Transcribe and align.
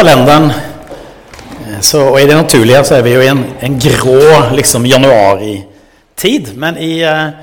kalenderen 0.00 0.52
så, 1.80 2.00
og 2.08 2.20
i 2.20 2.26
det 2.28 2.36
naturlige 2.36 2.80
så 2.88 2.94
er 2.96 3.02
vi 3.04 3.12
jo 3.12 3.20
i 3.20 3.28
en, 3.28 3.42
en 3.60 3.74
grå 3.80 4.38
liksom, 4.56 4.86
januaritid. 4.88 6.54
Men 6.56 6.78
i 6.80 7.02
eh, 7.04 7.34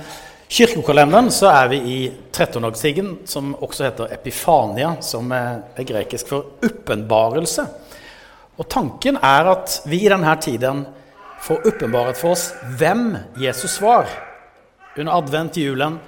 kirkekalenderen 0.50 1.30
så 1.34 1.52
er 1.52 1.70
vi 1.70 1.78
i 1.78 2.00
trettondagssiggen, 2.34 3.12
som 3.30 3.54
også 3.62 3.86
heter 3.86 4.16
epifania, 4.16 4.96
som 5.06 5.30
er, 5.38 5.62
er 5.78 5.86
grekisk 5.86 6.34
for 6.34 6.58
uppenbarelse. 6.66 7.68
Og 8.58 8.66
tanken 8.74 9.22
er 9.22 9.54
at 9.54 9.80
vi 9.86 10.02
i 10.08 10.12
denne 10.12 10.36
tiden 10.42 10.86
får 11.46 11.70
åpenbaret 11.70 12.18
for 12.18 12.34
oss 12.34 12.50
hvem 12.80 13.12
Jesus 13.38 13.78
var. 13.86 14.10
Under 14.98 15.14
advent, 15.14 15.62
julen, 15.62 16.02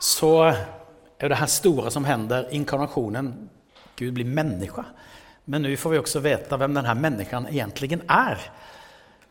så 0.00 0.36
er 0.48 1.28
det 1.28 1.44
her 1.44 1.56
store 1.60 1.92
som 1.92 2.08
hender, 2.08 2.48
inkarnasjonen. 2.56 3.34
Gud 4.00 4.16
blir 4.16 4.32
menneske. 4.32 4.88
Men 5.44 5.62
nu 5.62 5.76
får 5.76 5.90
vi 5.90 5.98
också 5.98 6.18
veta 6.18 6.56
vem 6.56 6.74
den 6.74 6.84
här 6.84 7.48
egentligen 7.50 8.02
är. 8.08 8.38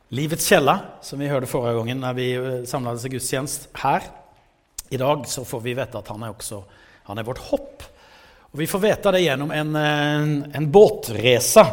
Livets 0.07 0.45
källa, 0.45 0.79
som 1.01 1.19
vi 1.19 1.27
hörde 1.27 1.45
förra 1.45 1.73
gången 1.73 1.99
när 1.99 2.13
vi 2.13 2.33
eh, 2.33 2.63
samlades 2.65 3.05
i 3.05 3.09
gudstjänst 3.09 3.69
här. 3.73 4.03
Idag 4.89 5.27
så 5.27 5.45
får 5.45 5.59
vi 5.59 5.73
veta 5.73 5.97
att 5.97 6.07
han 6.07 6.23
är, 6.23 6.29
också, 6.29 6.63
han 7.03 7.17
är 7.17 7.23
vårt 7.23 7.37
hopp. 7.37 7.83
Och 8.39 8.61
vi 8.61 8.67
får 8.67 8.79
veta 8.79 9.11
det 9.11 9.19
genom 9.19 9.51
en, 9.51 9.75
en, 9.75 10.51
en 10.53 10.71
båtresa. 10.71 11.67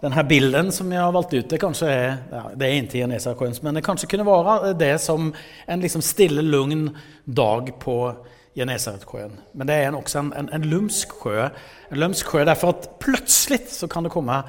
Den 0.00 0.12
här 0.12 0.22
bilden 0.22 0.72
som 0.72 0.92
jag 0.92 1.02
har 1.02 1.12
valgt 1.12 1.34
ut, 1.34 1.50
det 1.50 1.58
kanske 1.58 1.86
är, 1.86 2.16
ja, 2.30 2.50
det 2.54 2.66
är 2.66 2.72
inte 2.72 2.98
Genesaretsjön, 2.98 3.54
men 3.60 3.74
det 3.74 3.82
kanske 3.82 4.06
kunde 4.06 4.24
vara 4.24 4.72
det 4.72 4.98
som 4.98 5.34
en 5.66 5.80
liksom 5.80 6.02
stille, 6.02 6.42
lugn 6.42 6.98
dag 7.24 7.72
på 7.78 8.16
Genesaretsjön. 8.54 9.34
Men 9.52 9.66
det 9.68 9.74
er 9.74 9.88
en, 9.88 9.98
også 9.98 10.20
en, 10.20 10.30
en, 10.38 10.50
en 10.54 10.68
lumsk 10.70 11.16
sjø. 11.22 11.48
En 11.90 12.00
lumsk 12.00 12.30
sjø 12.30 12.44
derfor 12.46 12.76
at 12.76 12.88
plutselig 13.02 13.64
så 13.74 13.90
kan 13.90 14.06
det 14.06 14.14
komme 14.14 14.42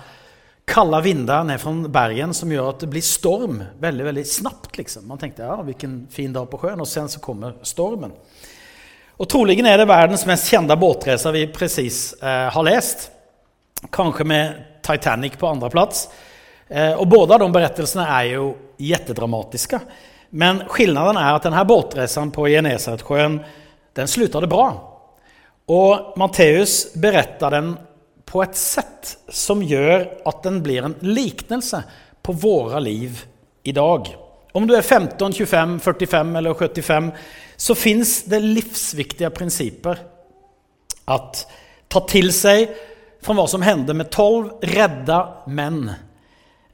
kalla 0.66 1.02
vinder 1.02 1.44
ned 1.46 1.62
fra 1.62 1.74
bergen 1.94 2.34
som 2.34 2.50
gjør 2.52 2.72
at 2.72 2.84
det 2.84 2.90
blir 2.90 3.06
storm 3.06 3.60
veldig 3.82 4.06
veldig 4.08 4.26
snabbt. 4.28 4.78
Liksom. 4.78 5.06
Man 5.10 5.22
tenkte 5.22 5.46
ja, 5.46 5.58
hvilken 5.62 6.06
fin 6.12 6.34
dag 6.34 6.50
på 6.50 6.60
sjøen, 6.62 6.82
og 6.82 6.90
sen 6.90 7.10
så 7.12 7.22
kommer 7.24 7.58
stormen. 7.66 8.16
Og 9.16 9.30
trolig 9.32 9.62
er 9.64 9.80
det 9.80 9.88
verdens 9.88 10.26
mest 10.28 10.50
kjente 10.52 10.76
båtresa 10.76 11.32
vi 11.32 11.46
precis 11.54 12.14
eh, 12.20 12.48
har 12.52 12.66
lest. 12.68 13.08
Kanskje 13.94 14.26
med 14.28 14.64
Titanic 14.84 15.38
på 15.40 15.48
andreplass. 15.48 16.08
Eh, 16.68 16.94
og 16.98 17.08
både 17.08 17.38
av 17.38 17.46
de 17.46 17.52
berettelsene 17.54 18.08
er 18.10 18.34
jo 18.34 18.50
jettedramatiske. 18.82 19.80
Men 20.36 20.66
skillnaden 20.68 21.22
er 21.22 21.38
at 21.38 21.46
denne 21.46 21.62
båtreisen 21.70 22.34
på 22.36 22.50
Genesaretsjön 22.52 23.40
den 23.96 24.10
slutade 24.12 24.50
bra. 24.52 24.68
Og 25.72 26.18
Matteus 26.20 26.94
beretta 26.94 27.50
den 27.54 27.74
på 28.26 28.42
et 28.44 28.58
sett 28.60 29.16
som 29.34 29.64
gjør 29.64 30.08
at 30.28 30.44
den 30.46 30.62
blir 30.66 30.86
en 30.86 30.98
liknelse 31.06 31.82
på 32.26 32.36
våre 32.42 32.82
liv 32.84 33.24
i 33.64 33.74
dag. 33.76 34.10
Om 34.56 34.68
du 34.68 34.76
er 34.76 34.82
15, 34.82 35.34
25, 35.34 35.80
45 35.84 36.36
eller 36.40 36.54
75 36.54 37.12
så 37.58 37.76
fins 37.76 38.18
det 38.30 38.42
livsviktige 38.44 39.30
principer 39.36 40.00
at 41.12 41.46
ta 41.92 42.02
til 42.10 42.32
seg 42.34 42.68
fra 43.24 43.36
hva 43.38 43.46
som 43.50 43.64
hendte 43.66 43.96
med 43.98 44.12
tolv 44.14 44.66
redda 44.76 45.20
menn 45.48 45.88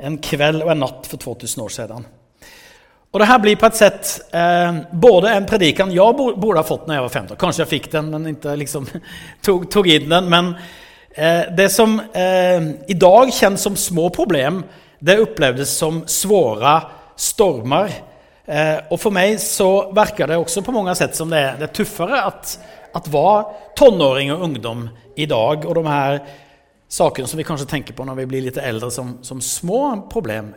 en 0.02 0.18
kveld 0.24 0.64
og 0.66 0.74
en 0.74 0.84
natt 0.84 1.08
for 1.08 1.22
2000 1.22 1.64
år 1.64 1.74
sedan. 1.74 2.08
Och 3.12 3.20
det 3.20 3.26
her 3.26 3.40
blir 3.40 3.56
på 3.56 3.68
et 3.68 3.76
sett 3.76 4.10
eh, 4.34 4.76
både 4.92 5.34
en 5.36 5.46
predikan 5.46 5.92
jeg 5.92 6.16
borde 6.16 6.62
ha 6.62 6.64
fått 6.64 6.86
når 6.88 6.96
jeg 6.96 7.04
var 7.04 7.16
15. 7.20 7.40
Kanskje 7.42 7.62
jeg 7.66 7.72
fikk 7.74 7.90
den 7.92 8.12
men 8.14 8.30
ikke 8.32 8.54
liksom 8.62 8.88
tog, 9.46 9.66
tog 9.72 9.90
inn 9.92 10.08
den. 10.08 10.30
Men 10.32 10.54
eh, 11.12 11.50
det 11.52 11.68
som 11.76 11.98
eh, 12.00 12.70
dag 12.96 13.34
kjennes 13.36 13.68
som 13.68 13.76
små 13.76 14.08
problem, 14.16 14.62
det 15.04 15.18
opplevdes 15.20 15.76
som 15.76 16.06
svåre 16.08 16.78
stormer. 17.20 17.92
Eh, 18.48 18.96
for 18.96 19.12
meg 19.12 19.36
så 19.44 19.92
virker 19.92 20.32
det 20.32 20.40
også 20.40 20.64
på 20.64 20.78
mange 20.80 20.96
sett 20.96 21.20
som 21.20 21.28
det 21.34 21.44
er, 21.44 21.60
det 21.60 21.68
er 21.68 21.76
tøffere 21.82 22.24
at, 22.32 22.56
at 22.96 23.12
var 23.12 23.52
tonåring 23.76 24.32
og 24.32 24.48
ungdom 24.48 24.88
i 25.20 25.28
dag, 25.28 25.68
og 25.68 25.76
de 25.76 25.88
her 25.90 26.24
sakene 26.92 27.28
som 27.28 27.40
vi 27.40 27.44
kanskje 27.48 27.68
tenker 27.76 27.96
på 27.96 28.08
når 28.08 28.24
vi 28.24 28.32
blir 28.32 28.48
litt 28.48 28.60
eldre, 28.62 28.88
som, 28.92 29.18
som 29.24 29.44
små 29.44 29.84
problem 30.12 30.54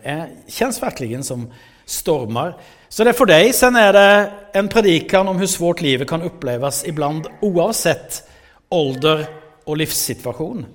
kjennes 0.46 0.82
virkelig 0.82 1.24
som 1.26 1.48
stormar. 1.84 2.56
Så 2.88 3.04
det 3.04 3.10
är 3.10 3.14
för 3.14 3.26
dig. 3.26 3.52
Sen 3.52 3.76
är 3.76 3.92
det 3.92 4.32
en 4.52 4.68
predikan 4.68 5.28
om 5.28 5.36
hur 5.36 5.46
svårt 5.46 5.80
livet 5.80 6.08
kan 6.08 6.22
upplevas 6.22 6.84
ibland 6.84 7.26
oavsett 7.40 8.28
ålder 8.68 9.26
och 9.64 9.76
livssituation. 9.76 10.66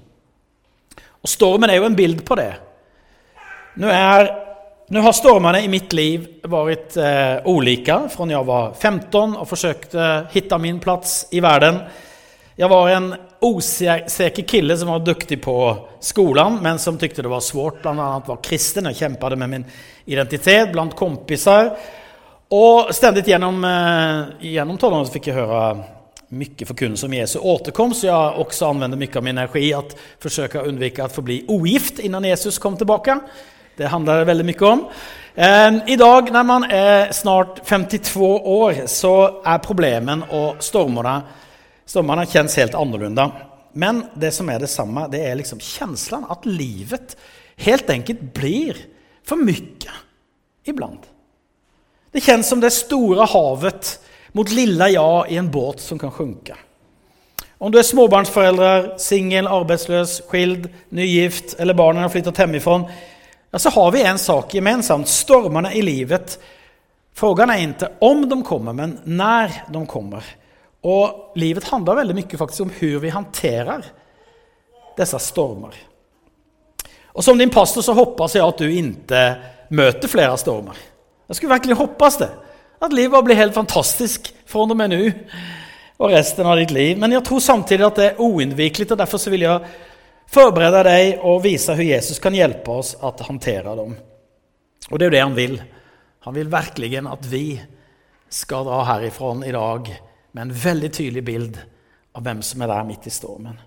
Och 1.08 1.30
stormen 1.30 1.70
är 1.70 1.74
ju 1.74 1.86
en 1.86 1.96
bild 1.96 2.26
på 2.26 2.36
det. 2.36 2.56
Nu, 3.74 3.92
är, 3.92 4.36
nu 4.88 5.00
har 5.00 5.12
stormarna 5.12 5.62
i 5.62 5.68
mitt 5.68 5.94
liv 5.94 6.28
varit 6.44 6.98
eh, 6.98 7.38
olika 7.46 8.10
från 8.10 8.30
jag 8.30 8.44
var 8.44 8.74
15 8.74 9.38
och 9.38 9.50
försökte 9.50 10.28
hitta 10.32 10.58
min 10.58 10.80
plats 10.80 11.28
i 11.32 11.40
världen. 11.40 11.80
Jag 12.56 12.70
var 12.70 12.90
en 12.90 13.16
osäker 13.42 14.44
kille 14.44 14.78
som 14.78 14.88
var 14.88 15.00
duktig 15.00 15.42
på 15.42 15.88
skolan 16.00 16.60
men 16.62 16.80
som 16.80 16.98
tyckte 16.98 17.22
det 17.22 17.28
var 17.28 17.40
svårt, 17.40 17.82
bland 17.82 18.00
annat 18.00 18.28
var 18.28 18.36
kristen 18.36 18.88
och 18.88 18.96
kämpade 18.96 19.36
med 19.36 19.50
min 19.50 19.66
identitet 20.06 20.72
bland 20.72 20.96
kompisar. 20.96 21.78
Och 22.50 22.96
ständigt 22.96 23.28
genom, 23.28 23.64
eh, 23.66 24.48
genom 24.48 24.78
tonåren 24.78 25.06
fick 25.06 25.28
jag 25.28 25.36
höra 25.36 25.84
mycket 26.28 26.68
förkunnelse 26.68 27.06
om 27.06 27.14
Jesu 27.14 27.40
återkomst. 27.40 28.02
Så 28.02 28.08
jag 28.08 28.40
också 28.40 28.66
använde 28.66 28.98
mycket 28.98 29.16
av 29.16 29.24
min 29.24 29.38
energi 29.38 29.74
att 29.74 29.96
försöka 30.20 30.62
undvika 30.62 31.06
att 31.06 31.16
få 31.16 31.22
bli 31.22 31.46
ogift 31.48 32.00
innan 32.00 32.24
Jesus 32.24 32.58
kom 32.58 32.78
tillbaka. 32.78 33.20
Det 33.78 33.86
handler 33.86 34.18
det 34.18 34.26
väldigt 34.26 34.46
mycket 34.46 34.62
om. 34.62 34.86
Eh, 35.36 35.72
idag 35.88 36.32
när 36.32 36.44
man 36.44 36.64
är 36.64 37.12
snart 37.12 37.60
52 37.64 38.62
år 38.62 38.76
så 38.86 39.42
är 39.46 39.58
problemen 39.58 40.24
och 40.24 40.56
stormarna 40.60 41.22
Stormarna 41.90 42.26
kjennes 42.30 42.56
helt 42.62 42.76
annorlunda. 42.78 43.32
Men 43.74 44.04
det 44.14 44.32
som 44.36 44.50
er 44.50 44.62
det 44.62 44.70
samme, 44.70 45.08
det 45.10 45.24
er 45.26 45.38
liksom 45.40 45.62
kjenslen 45.62 46.28
at 46.30 46.46
livet 46.46 47.16
helt 47.66 47.90
enkelt 47.90 48.22
blir 48.36 48.78
for 49.26 49.42
mye 49.42 49.96
ibland. 50.70 51.02
Det 52.14 52.22
kjennes 52.26 52.50
som 52.50 52.62
det 52.62 52.72
store 52.74 53.26
havet 53.30 53.96
mot 54.38 54.52
lilla 54.54 54.90
ja 54.94 55.26
i 55.30 55.38
en 55.42 55.50
båt 55.52 55.82
som 55.82 56.00
kan 56.02 56.14
sjunke. 56.14 56.58
Om 57.60 57.74
du 57.74 57.80
er 57.82 57.88
småbarnsforelder, 57.88 58.94
singel, 59.02 59.50
arbeidsløs, 59.50 60.22
skild, 60.30 60.70
nygift 60.96 61.58
eller 61.60 61.78
barnen 61.78 62.06
har 62.06 62.12
flyttet 62.14 62.38
hjemmefra, 62.40 62.84
ja, 63.50 63.60
så 63.60 63.74
har 63.74 63.92
vi 63.92 64.06
en 64.06 64.22
sak 64.22 64.54
gemensamt, 64.54 65.10
Stormene 65.10 65.74
i 65.74 65.82
livet. 65.82 66.38
Frågan 67.18 67.50
er 67.52 67.66
ikke 67.66 67.90
om 68.06 68.24
de 68.30 68.40
kommer, 68.46 68.78
men 68.78 69.00
når 69.10 69.58
de 69.74 69.84
kommer. 69.90 70.24
Och 70.82 71.32
livet 71.36 71.68
handler 71.68 72.00
veldig 72.00 72.16
mye 72.16 72.40
faktisk 72.40 72.64
om 72.64 72.72
hvordan 72.72 73.02
vi 73.04 73.10
håndterer 73.12 73.88
disse 75.00 75.20
stormer. 75.20 75.76
Og 77.14 77.24
som 77.24 77.38
din 77.38 77.52
pastor 77.52 77.84
så 77.84 77.96
hoppas 77.98 78.36
jeg 78.36 78.46
at 78.46 78.62
du 78.62 78.70
ikke 78.70 79.24
møter 79.76 80.12
flere 80.12 80.38
stormer. 80.40 80.78
Jeg 81.28 81.36
skulle 81.36 81.54
virkelig 81.54 81.78
hoppas 81.82 82.18
det. 82.22 82.30
At 82.80 82.96
livet 82.96 83.26
blir 83.26 83.36
helt 83.36 83.54
fantastisk 83.54 84.32
fra 84.48 84.64
og 84.64 84.78
med 84.78 84.94
nu 84.94 85.02
og 86.00 86.14
resten 86.14 86.48
av 86.48 86.56
ditt 86.62 86.72
liv. 86.72 86.96
Men 86.98 87.12
jeg 87.12 87.26
tror 87.28 87.44
samtidig 87.44 87.86
at 87.86 88.00
det 88.00 88.06
er 88.08 88.22
oundvikligt 88.24 88.94
og 88.96 89.02
derfor 89.02 89.20
så 89.20 89.34
vil 89.34 89.44
jeg 89.44 89.74
forberede 90.30 90.86
deg 90.88 91.26
og 91.26 91.42
vise 91.44 91.74
hvordan 91.74 91.92
Jesus 91.92 92.22
kan 92.24 92.38
hjelpe 92.38 92.72
oss 92.72 92.94
at 93.04 93.26
håndtere 93.28 93.76
dem. 93.76 93.98
Og 94.90 94.96
det 94.96 95.06
er 95.06 95.10
jo 95.10 95.16
det 95.18 95.26
han 95.26 95.36
vil. 95.38 95.58
Han 96.24 96.36
vil 96.36 96.52
virkelig 96.52 96.94
at 97.04 97.28
vi 97.32 97.46
skal 98.30 98.64
dra 98.68 98.84
herifra 98.94 99.34
i 99.44 99.52
med 99.52 100.09
en 100.38 100.54
veldig 100.54 100.92
tydelig 100.94 101.24
bild 101.26 101.58
av 102.16 102.26
hvem 102.26 102.44
som 102.46 102.62
er 102.62 102.72
der 102.72 102.86
mitt 102.88 103.08
i 103.08 103.14
stormen. 103.14 103.58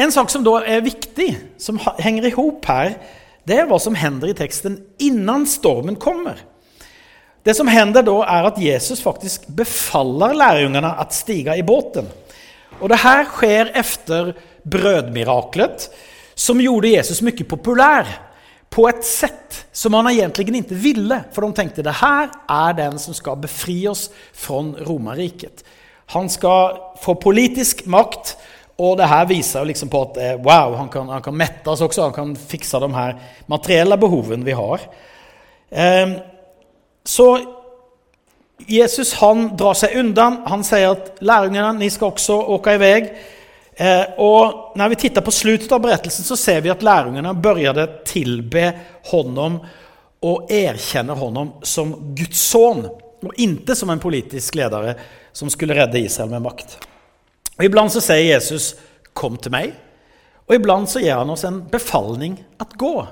En 0.00 0.12
sak 0.12 0.30
som 0.32 0.44
da 0.44 0.58
er 0.64 0.84
viktig, 0.84 1.30
som 1.60 1.80
hänger 2.00 2.30
ihop 2.30 2.64
her, 2.68 2.94
det 3.48 3.58
er 3.58 3.68
hva 3.68 3.78
som 3.80 3.96
hender 3.96 4.30
i 4.30 4.36
teksten 4.36 4.78
innan 5.02 5.46
stormen 5.48 5.98
kommer. 6.00 6.40
Det 7.44 7.54
som 7.56 7.68
hender 7.72 8.04
da, 8.04 8.16
er 8.28 8.48
at 8.50 8.60
Jesus 8.60 9.00
faktisk 9.04 9.48
befaller 9.56 10.36
lærjungene 10.36 10.92
at 11.00 11.16
stiga 11.16 11.56
i 11.56 11.64
båten. 11.64 12.08
Og 12.80 12.88
det 12.92 13.00
her 13.00 13.24
skjer 13.28 13.72
efter 13.80 14.34
brødmiraklet, 14.68 15.88
som 16.36 16.60
gjorde 16.60 16.92
Jesus 16.92 17.20
mye 17.24 17.48
populär 17.48 18.08
på 18.70 18.88
ett 18.88 19.04
sätt 19.04 19.66
som 19.72 19.94
han 19.94 20.10
egentligen 20.10 20.54
inte 20.54 20.74
ville. 20.74 21.24
För 21.32 21.42
de 21.42 21.52
tänkte 21.52 21.82
det 21.82 21.90
här 21.90 22.30
är 22.48 22.72
den 22.72 22.98
som 22.98 23.14
ska 23.14 23.36
befri 23.36 23.88
oss 23.88 24.10
från 24.32 24.76
romarriket. 24.76 25.64
Han 26.06 26.28
ska 26.28 26.76
få 27.00 27.14
politisk 27.14 27.86
makt 27.86 28.36
och 28.76 28.96
det 28.96 29.04
här 29.04 29.26
visar 29.26 29.64
liksom 29.64 29.88
på 29.88 30.02
att 30.02 30.16
eh, 30.16 30.36
wow, 30.36 30.76
han 30.76 30.88
kan, 30.88 31.08
han 31.08 31.22
kan 31.22 31.36
mätta 31.36 31.70
oss 31.70 31.96
han 31.96 32.12
kan 32.12 32.36
fixa 32.36 32.80
de 32.80 32.94
här 32.94 33.20
materiella 33.46 33.96
behoven 33.96 34.44
vi 34.44 34.52
har. 34.52 34.80
Ehm, 35.70 36.14
så 37.04 37.38
Jesus 38.66 39.14
han 39.14 39.56
drar 39.56 39.74
sig 39.74 39.98
undan, 39.98 40.42
han 40.46 40.64
säger 40.64 40.88
att 40.88 41.16
lärjungarna, 41.18 41.72
ni 41.72 41.90
ska 41.90 42.06
också 42.06 42.34
åka 42.34 42.74
iväg. 42.74 43.14
Eh, 43.76 44.04
og 44.18 44.72
Når 44.76 44.88
vi 44.88 44.96
tittar 44.96 45.22
på 45.22 45.30
slutet 45.30 45.72
av 45.72 45.80
berettelsen, 45.80 46.24
så 46.24 46.36
ser 46.36 46.60
vi 46.60 46.70
att 46.70 46.80
begynte 47.42 47.84
å 47.84 48.04
tilbe 48.04 48.72
honom 49.04 49.60
og 50.22 50.50
erkjenne 50.52 51.12
honom 51.12 51.52
som 51.62 52.14
Guds 52.14 52.40
son 52.40 52.84
og 53.20 53.36
ikke 53.36 53.74
som 53.76 53.90
en 53.90 54.00
politisk 54.00 54.54
leder 54.54 54.94
som 55.32 55.50
skulle 55.50 55.74
redde 55.76 56.00
Israel 56.00 56.30
med 56.30 56.42
makt. 56.42 56.78
Og 57.58 57.64
ibland 57.64 57.92
så 57.92 58.00
sier 58.00 58.34
Jesus 58.34 58.74
kom 59.12 59.36
til 59.36 59.52
meg', 59.52 59.74
og 60.48 60.54
ibland 60.54 60.88
så 60.88 61.00
gir 61.00 61.18
han 61.18 61.30
oss 61.30 61.44
en 61.44 61.62
befalning 61.70 62.38
at 62.60 62.76
gå. 62.78 63.06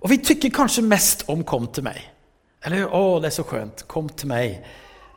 Og 0.00 0.10
vi 0.10 0.16
tykker 0.16 0.50
kanskje 0.50 0.82
mest 0.82 1.24
om 1.28 1.44
kom 1.44 1.66
til 1.66 1.84
meg'. 1.84 2.00
Eller 2.64 2.86
'Å, 2.86 3.20
det 3.20 3.26
er 3.26 3.30
så 3.30 3.42
skjønt'. 3.42 3.86
kom 3.86 4.08
til 4.08 4.28
meg'. 4.28 4.58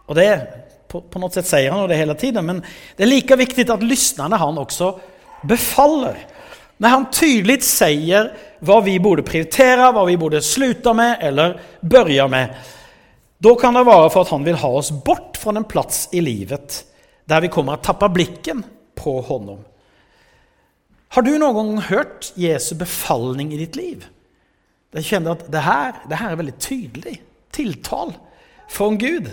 Og 0.08 0.16
det 0.16 0.48
på, 0.88 1.02
på 1.02 1.20
något 1.20 1.34
sätt 1.34 1.48
säger 1.48 1.72
han 1.72 1.90
det 1.90 1.96
hela 1.96 2.16
tiden, 2.16 2.46
men 2.46 2.64
det 2.96 3.04
är 3.04 3.08
lika 3.08 3.36
viktigt 3.36 3.70
att 3.70 3.84
lyssna 3.84 4.28
när 4.28 4.38
han 4.38 4.58
också 4.58 5.00
befaller. 5.44 6.18
När 6.78 6.90
han 6.90 7.12
tydligt 7.12 7.64
säger 7.64 8.34
vad 8.60 8.84
vi 8.84 9.00
borde 9.00 9.24
prioritera, 9.24 9.92
vad 9.92 10.08
vi 10.08 10.18
borde 10.18 10.42
sluta 10.42 10.94
med 10.94 11.18
eller 11.22 11.62
börja 11.82 12.28
med. 12.28 12.56
Då 13.38 13.56
kan 13.56 13.74
det 13.74 13.84
vara 13.84 14.10
för 14.10 14.22
att 14.22 14.30
han 14.30 14.44
vill 14.44 14.56
ha 14.56 14.70
oss 14.70 14.92
bort 14.92 15.38
från 15.38 15.58
en 15.58 15.64
plats 15.64 16.10
i 16.12 16.22
livet 16.22 16.86
där 17.26 17.42
vi 17.42 17.48
kommer 17.48 17.74
att 17.74 17.84
tappa 17.84 18.10
blicken 18.10 18.64
på 18.96 19.22
honom. 19.22 19.60
Har 21.08 21.22
du 21.22 21.38
någon 21.38 21.54
gång 21.54 21.78
hört 21.78 22.32
Jesu 22.36 22.76
befallning 22.76 23.54
i 23.54 23.58
ditt 23.58 23.76
liv? 23.76 24.06
Jag 24.92 25.04
kände 25.04 25.32
att 25.32 25.52
det 25.52 25.58
här, 25.58 25.94
det 26.10 26.16
här 26.16 26.32
är 26.32 26.36
väldigt 26.36 26.60
tydligt 26.60 27.22
tilltal 27.52 28.14
från 28.70 28.98
Gud. 28.98 29.30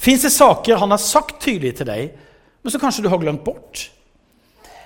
Finns 0.00 0.22
det 0.24 0.32
saker 0.32 0.80
han 0.80 0.94
har 0.94 1.02
sagt 1.02 1.42
tydelig 1.44 1.74
til 1.76 1.88
deg, 1.90 2.14
men 2.60 2.72
som 2.72 2.80
kanskje 2.80 3.04
du 3.04 3.10
har 3.12 3.20
glemt 3.20 3.44
bort? 3.44 3.90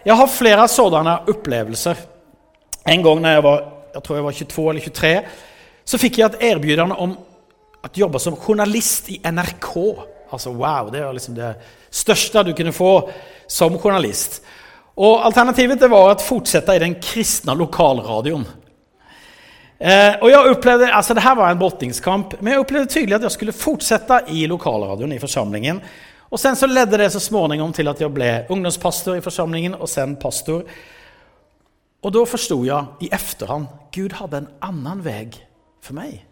Jeg 0.05 0.17
har 0.19 0.31
flere 0.31 0.67
sådanne 0.69 1.21
opplevelser. 1.31 2.01
En 2.91 3.05
gang 3.05 3.23
da 3.23 3.37
jeg 3.37 3.45
var, 3.47 3.63
jeg 3.95 4.03
tror 4.05 4.19
jeg 4.19 4.27
var 4.27 4.39
22 4.41 4.65
eller 4.73 4.89
23, 4.89 5.13
så 5.85 6.01
fikk 6.01 6.19
jeg 6.19 6.27
et 6.27 6.43
erbjudende 6.51 6.99
om 6.99 7.15
å 7.85 7.93
jobbe 7.95 8.21
som 8.21 8.37
journalist 8.37 9.13
i 9.15 9.21
NRK. 9.23 9.71
Altså 10.35 10.51
wow, 10.51 10.91
det 10.91 11.05
var 11.05 11.15
liksom 11.17 11.39
det 11.39 11.53
største 11.95 12.43
du 12.45 12.53
kunne 12.57 12.75
få 12.75 12.93
som 13.47 13.79
journalist. 13.79 14.41
Og 14.99 15.23
alternativet 15.27 15.87
var 15.91 16.11
å 16.11 16.19
fortsette 16.23 16.75
i 16.75 16.83
den 16.83 16.99
kristne 17.03 17.55
lokalradion. 17.59 18.45
Eh, 19.79 20.15
og 20.23 20.29
jeg 20.31 20.55
opplevde, 20.55 20.91
altså 20.95 21.15
det 21.17 21.25
her 21.25 21.35
var 21.35 21.51
en 21.51 21.59
brottingskamp, 21.59 22.37
men 22.41 22.53
jeg 22.53 22.63
opplevde 22.63 22.93
tydelig 22.93 23.17
at 23.17 23.27
jeg 23.27 23.35
skulle 23.35 23.57
fortsette 23.57 24.21
i 24.31 24.47
lokalradion 24.47 25.13
i 25.13 25.23
forsamlingen. 25.23 25.81
Og 26.31 26.41
sen 26.41 26.57
så 26.59 26.67
ledde 26.71 26.99
det 26.99 27.11
så 27.13 27.23
småningom 27.23 27.73
til 27.75 27.91
at 27.91 28.01
jeg 28.01 28.11
ble 28.15 28.31
ungdomspastor 28.51 29.19
i 29.19 29.25
forsamlingen, 29.25 29.75
og 29.75 29.91
sen 29.91 30.17
pastor. 30.21 30.63
Og 32.05 32.15
da 32.15 32.23
forsto 32.29 32.61
jeg 32.67 33.07
i 33.07 33.11
efterhånd 33.15 33.67
Gud 33.95 34.15
hadde 34.19 34.43
en 34.43 34.49
annen 34.67 35.03
vei 35.05 35.29
for 35.85 35.97
meg. 35.97 36.23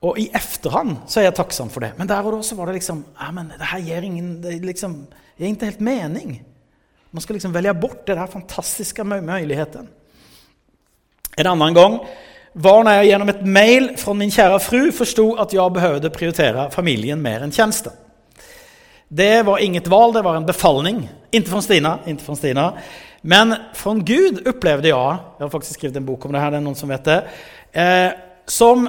Og 0.00 0.16
i 0.20 0.30
efterhånd 0.36 1.02
så 1.10 1.20
er 1.20 1.28
jeg 1.28 1.36
takksam 1.36 1.68
for 1.72 1.84
det. 1.84 1.92
Men 1.98 2.08
der 2.08 2.24
og 2.24 2.38
da 2.38 2.44
så 2.46 2.56
var 2.56 2.70
det 2.70 2.78
liksom, 2.78 3.02
ja 3.20 3.30
men 3.36 3.52
det 3.52 3.68
her 3.72 3.82
gir 3.84 4.06
ingen, 4.06 4.30
det 4.40 4.56
liksom, 4.64 5.02
gir 5.36 5.50
ikke 5.50 5.68
helt 5.68 5.84
mening. 5.84 6.38
Man 7.12 7.24
skal 7.24 7.36
liksom 7.36 7.52
velge 7.52 7.74
bort 7.76 8.06
den 8.08 8.20
fantastiske 8.32 9.04
muligheten. 9.04 9.90
En 11.38 11.46
annen 11.46 11.76
gang 11.76 11.98
var 12.52 12.84
når 12.84 12.98
jeg 12.98 13.10
gjennom 13.10 13.30
et 13.30 13.42
mail 13.46 13.90
fra 14.00 14.14
min 14.18 14.32
kjære 14.34 14.62
fru 14.62 14.90
forsto 14.94 15.26
at 15.42 15.52
jeg 15.54 15.74
behøvde 15.74 16.10
prioritere 16.14 16.70
familien 16.74 17.20
mer 17.22 17.44
enn 17.44 17.54
tjänsten. 17.54 17.94
Det 19.10 19.42
var 19.46 19.58
inget 19.58 19.88
valg, 19.90 20.14
det 20.14 20.22
var 20.22 20.36
en 20.38 20.46
befalning. 20.46 21.08
Inte 21.34 21.50
fra 21.50 21.62
Stina, 21.62 21.98
inte 22.06 22.24
fra 22.24 22.36
Stina. 22.38 22.72
Men 23.22 23.54
fra 23.74 23.94
Gud 23.94 24.46
opplevde 24.46 24.88
jeg 24.88 24.96
Jeg 25.38 25.44
har 25.44 25.50
faktisk 25.50 25.78
skrevet 25.78 25.96
en 25.96 26.06
bok 26.06 26.24
om 26.24 26.32
det 26.32 26.40
her, 26.40 26.50
det 26.50 26.60
er 26.60 26.64
noen 26.64 26.78
som 26.78 26.88
vet 26.88 27.04
det, 27.04 27.22
eh, 27.74 28.10
som 28.46 28.86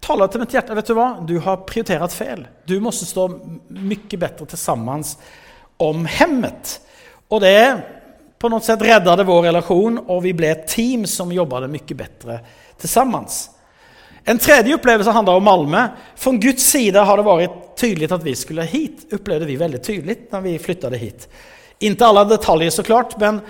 taler 0.00 0.30
til 0.30 0.40
mitt 0.40 0.54
hjerte. 0.54 0.74
vet 0.74 0.86
du 0.86 0.94
hva? 0.94 1.08
Du 1.26 1.38
har 1.40 1.64
prioritert 1.66 2.12
fel. 2.12 2.46
Du 2.66 2.78
måtte 2.80 3.06
stå 3.06 3.28
mye 3.68 4.18
bedre 4.18 4.46
til 4.46 4.58
sammen 4.58 5.04
om 5.78 6.06
hemmet. 6.06 6.78
Og 7.30 7.42
det 7.42 7.82
på 8.38 8.48
något 8.48 8.64
sätt 8.64 8.82
räddade 8.82 9.24
vår 9.24 9.42
relation 9.42 9.98
och 9.98 10.24
vi 10.24 10.34
blev 10.34 10.50
ett 10.50 10.68
team 10.68 11.06
som 11.06 11.32
jobbade 11.32 11.68
mycket 11.68 11.96
bättre 11.96 12.40
tillsammans. 12.78 13.50
En 14.24 14.38
tredje 14.38 14.74
upplevelse 14.74 15.10
handlar 15.10 15.34
om 15.34 15.44
Malmö. 15.44 15.88
Från 16.16 16.40
Guds 16.40 16.62
sida 16.62 17.04
har 17.04 17.16
det 17.16 17.22
varit 17.22 17.50
tydligt 17.76 18.12
att 18.12 18.22
vi 18.22 18.36
skulle 18.36 18.62
hit, 18.62 19.06
upplevde 19.10 19.46
vi 19.46 19.56
väldigt 19.56 19.82
tydligt 19.82 20.32
när 20.32 20.40
vi 20.40 20.58
flyttade 20.58 20.96
hit. 20.96 21.28
Inte 21.78 22.06
alla 22.06 22.24
detaljer 22.24 22.70
såklart, 22.70 23.20
men 23.20 23.40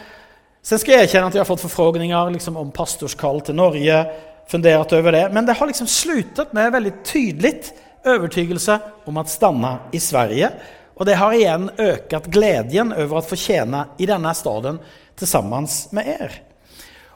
sen 0.62 0.79
ska 0.79 0.93
jag 0.93 1.02
erkänna 1.02 1.26
att 1.26 1.34
jag 1.34 1.41
har 1.41 1.44
fått 1.44 1.61
förfrågningar 1.61 2.31
liksom 2.31 2.56
om 2.56 2.70
pastorskall 2.70 3.41
till 3.41 3.55
Norge, 3.55 4.06
funderat 4.49 4.93
över 4.93 5.12
det, 5.12 5.31
men 5.32 5.46
det 5.46 5.52
har 5.52 5.67
liksom 5.67 5.87
slutat 5.87 6.52
med 6.52 6.73
väldigt 6.73 7.05
tydligt 7.05 7.75
övertygelse 8.05 8.79
om 9.05 9.17
att 9.17 9.29
stanna 9.29 9.79
i 9.93 10.00
Sverige 10.00 10.50
och 10.99 11.05
det 11.05 11.15
har 11.15 11.33
igjen 11.33 11.71
økt 11.79 12.27
gleden 12.27 12.91
over 12.93 13.21
å 13.21 13.23
få 13.23 13.37
tjene 13.39 13.85
i 14.03 14.06
denne 14.06 14.33
staden 14.35 14.81
sammen 15.19 15.67
med 15.95 16.09
er. 16.11 16.33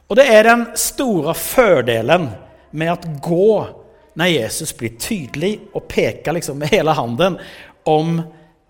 Og 0.07 0.19
det 0.19 0.27
er 0.31 0.47
den 0.47 0.63
store 0.79 1.35
fordelen 1.35 2.29
med 2.71 2.93
at 2.93 3.09
gå 3.25 3.49
når 4.15 4.31
Jesus 4.31 4.71
blir 4.79 4.95
tydelig 5.01 5.57
og 5.73 5.89
peker 5.91 6.37
liksom 6.37 6.61
med 6.63 6.71
hele 6.71 6.95
handen 6.95 7.41
om 7.89 8.21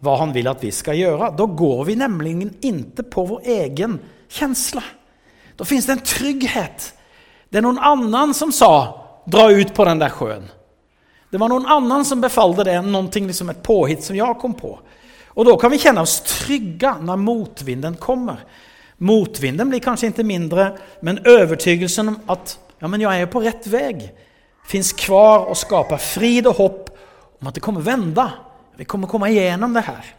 hva 0.02 0.16
han 0.22 0.32
vil 0.32 0.48
at 0.48 0.64
vi 0.64 0.72
skal 0.72 0.96
gjøre. 0.96 1.32
Da 1.36 1.44
går 1.44 1.84
vi 1.90 1.98
nemlig 2.00 2.34
inte 2.64 3.04
på 3.04 3.26
vår 3.34 3.52
egen 3.58 3.98
kjensle. 4.32 4.82
Da 5.60 5.68
finnes 5.68 5.86
det 5.86 5.98
en 5.98 6.06
trygghet. 6.08 6.88
Det 7.52 7.60
er 7.60 7.66
noen 7.68 7.84
annen 7.84 8.32
som 8.32 8.52
sa 8.54 8.72
dra 9.28 9.50
ut 9.52 9.74
på 9.76 9.84
den 9.84 10.00
der 10.00 10.08
sjøen'. 10.08 10.48
Det 11.32 11.38
var 11.40 11.48
noen 11.48 11.66
annen 11.66 12.04
som 12.04 12.20
befalte 12.20 12.64
det, 12.64 12.82
någonting 12.82 13.26
liksom 13.26 13.50
et 13.50 13.62
påhitt 13.62 14.04
som 14.04 14.16
jeg 14.16 14.38
kom 14.40 14.54
på. 14.54 14.78
Och 15.34 15.44
da 15.44 15.56
kan 15.56 15.70
vi 15.70 15.80
kjenne 15.80 16.04
oss 16.04 16.20
trygge 16.26 16.94
når 17.00 17.16
motvinden 17.16 17.96
kommer. 18.00 18.42
Motvinden 19.02 19.70
blir 19.72 19.82
kanskje 19.82 20.12
ikke 20.12 20.26
mindre, 20.26 20.68
men 21.02 21.22
overtygelsen 21.26 22.12
om 22.12 22.18
at 22.30 22.56
ja, 22.82 22.90
men 22.90 23.02
jeg 23.02 23.22
er 23.22 23.30
på 23.30 23.42
rett 23.42 23.66
vei, 23.70 24.10
fins 24.68 24.92
kvar 24.98 25.48
og 25.48 25.58
skaper 25.58 26.00
frid 26.02 26.48
og 26.50 26.58
hopp 26.58 26.90
om 27.40 27.48
at 27.50 27.56
det 27.56 27.64
kommer 27.64 27.84
vende. 27.86 28.26
Vi 28.78 28.86
kommer 28.88 29.10
komme 29.10 29.30
igjennom 29.32 29.74
det 29.74 29.84
her. 29.86 30.12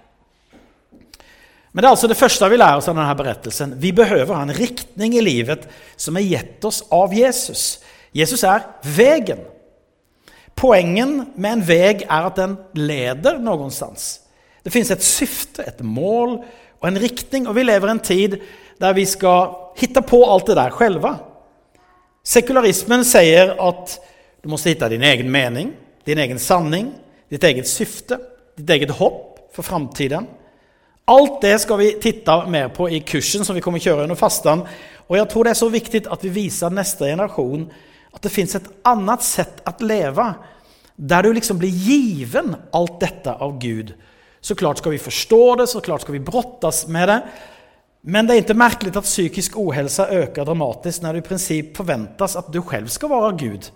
Men 1.74 1.81
det 1.81 1.88
er 1.88 1.95
altså 1.95 2.10
det 2.10 2.19
første 2.19 2.50
vi 2.51 2.60
lærer 2.60 2.80
oss 2.80 2.89
av 2.92 2.98
denne 2.98 3.18
berettelsen. 3.18 3.77
Vi 3.81 3.92
behøver 3.95 4.36
ha 4.36 4.44
en 4.45 4.56
riktning 4.56 5.15
i 5.18 5.24
livet 5.25 5.65
som 5.98 6.18
er 6.19 6.27
gitt 6.27 6.65
oss 6.70 6.84
av 6.93 7.15
Jesus. 7.17 7.79
Jesus 8.13 8.43
er 8.46 8.67
veien. 8.86 9.41
Poenget 10.53 11.34
med 11.34 11.50
en 11.50 11.63
vei 11.65 11.96
er 12.03 12.27
at 12.27 12.38
den 12.38 12.60
leder 12.77 13.39
någonstans. 13.41 14.23
Det 14.63 14.72
fins 14.72 14.91
et 14.91 15.03
syfte, 15.03 15.63
et 15.67 15.82
mål 15.84 16.38
og 16.84 16.88
en 16.88 17.00
riktning 17.00 17.48
Og 17.48 17.55
vi 17.58 17.65
lever 17.65 17.89
i 17.89 17.96
en 17.96 18.03
tid 18.03 18.38
der 18.82 18.96
vi 18.98 19.05
skal 19.08 19.53
hitte 19.79 20.01
på 20.03 20.17
alt 20.27 20.50
det 20.50 20.55
der 20.58 20.74
själva. 20.74 21.12
Sekularismen 22.25 23.05
sier 23.05 23.53
at 23.62 23.93
du 24.43 24.50
må 24.51 24.58
hitte 24.60 24.89
din 24.91 25.05
egen 25.08 25.29
mening, 25.32 25.70
din 26.03 26.20
egen 26.20 26.39
sanning, 26.41 26.89
ditt 27.32 27.43
eget 27.48 27.70
syfte, 27.70 28.17
ditt 28.58 28.70
eget 28.70 28.91
hopp 28.98 29.39
for 29.55 29.63
framtiden. 29.63 30.25
Alt 31.08 31.41
det 31.46 31.53
skal 31.62 31.79
vi 31.79 31.93
titte 32.01 32.36
mer 32.51 32.74
på 32.75 32.89
i 32.89 33.00
kursen 33.08 33.46
som 33.46 33.55
vi 33.55 33.62
kommer 33.63 33.79
kjøre 33.84 34.08
under 34.08 34.20
fastan. 34.20 34.65
Og 35.08 35.17
jeg 35.17 35.29
tror 35.32 35.48
det 35.48 35.53
er 35.53 35.62
så 35.62 35.70
viktig 35.72 36.03
at 36.12 36.24
vi 36.25 36.34
viser 36.41 36.74
neste 36.74 37.08
generation 37.08 37.70
at 38.13 38.24
det 38.25 38.34
fins 38.34 38.55
et 38.58 38.67
annet 38.88 39.24
sett 39.25 39.62
å 39.67 39.74
leve, 39.84 40.25
der 40.96 41.24
du 41.24 41.32
liksom 41.34 41.62
blir 41.62 41.72
given 41.72 42.55
alt 42.75 43.00
dette 43.01 43.32
av 43.32 43.55
Gud 43.62 43.93
Såklart 44.43 44.77
skal 44.77 44.91
vi 44.91 45.00
forstå 45.00 45.55
det, 45.55 45.67
så 45.67 45.81
klart 45.81 46.01
skal 46.01 46.13
vi 46.13 46.19
brottas 46.19 46.88
med 46.88 47.09
det. 47.09 47.21
Men 48.01 48.27
det 48.27 48.33
är 48.33 48.38
inte 48.38 48.53
märkligt 48.53 48.95
att 48.95 49.03
psykisk 49.03 49.57
ohälsa 49.57 50.07
ökar 50.07 50.45
dramatiskt 50.45 51.01
när 51.01 51.13
det 51.13 51.19
i 51.19 51.21
princip 51.21 51.77
forventes 51.77 52.35
at 52.35 52.51
du 52.53 52.62
selv 52.71 52.88
skal 52.88 53.09
være 53.09 53.38
Gud. 53.39 53.71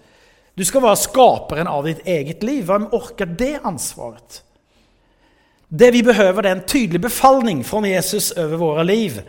Du 0.56 0.66
skal 0.66 0.84
være 0.84 1.00
skaperen 1.00 1.68
av 1.72 1.86
ditt 1.88 2.04
eget 2.04 2.44
liv. 2.44 2.66
Hvem 2.66 2.90
orker 2.92 3.26
det 3.26 3.62
ansvaret? 3.64 4.42
Det 5.68 5.92
vi 5.92 6.04
behøver, 6.04 6.42
det 6.42 6.52
er 6.52 6.60
en 6.60 6.68
tydelig 6.68 7.02
befalning 7.02 7.64
fra 7.66 7.80
Jesus 7.88 8.34
over 8.36 8.60
våre 8.60 8.84
liv. 8.84 9.22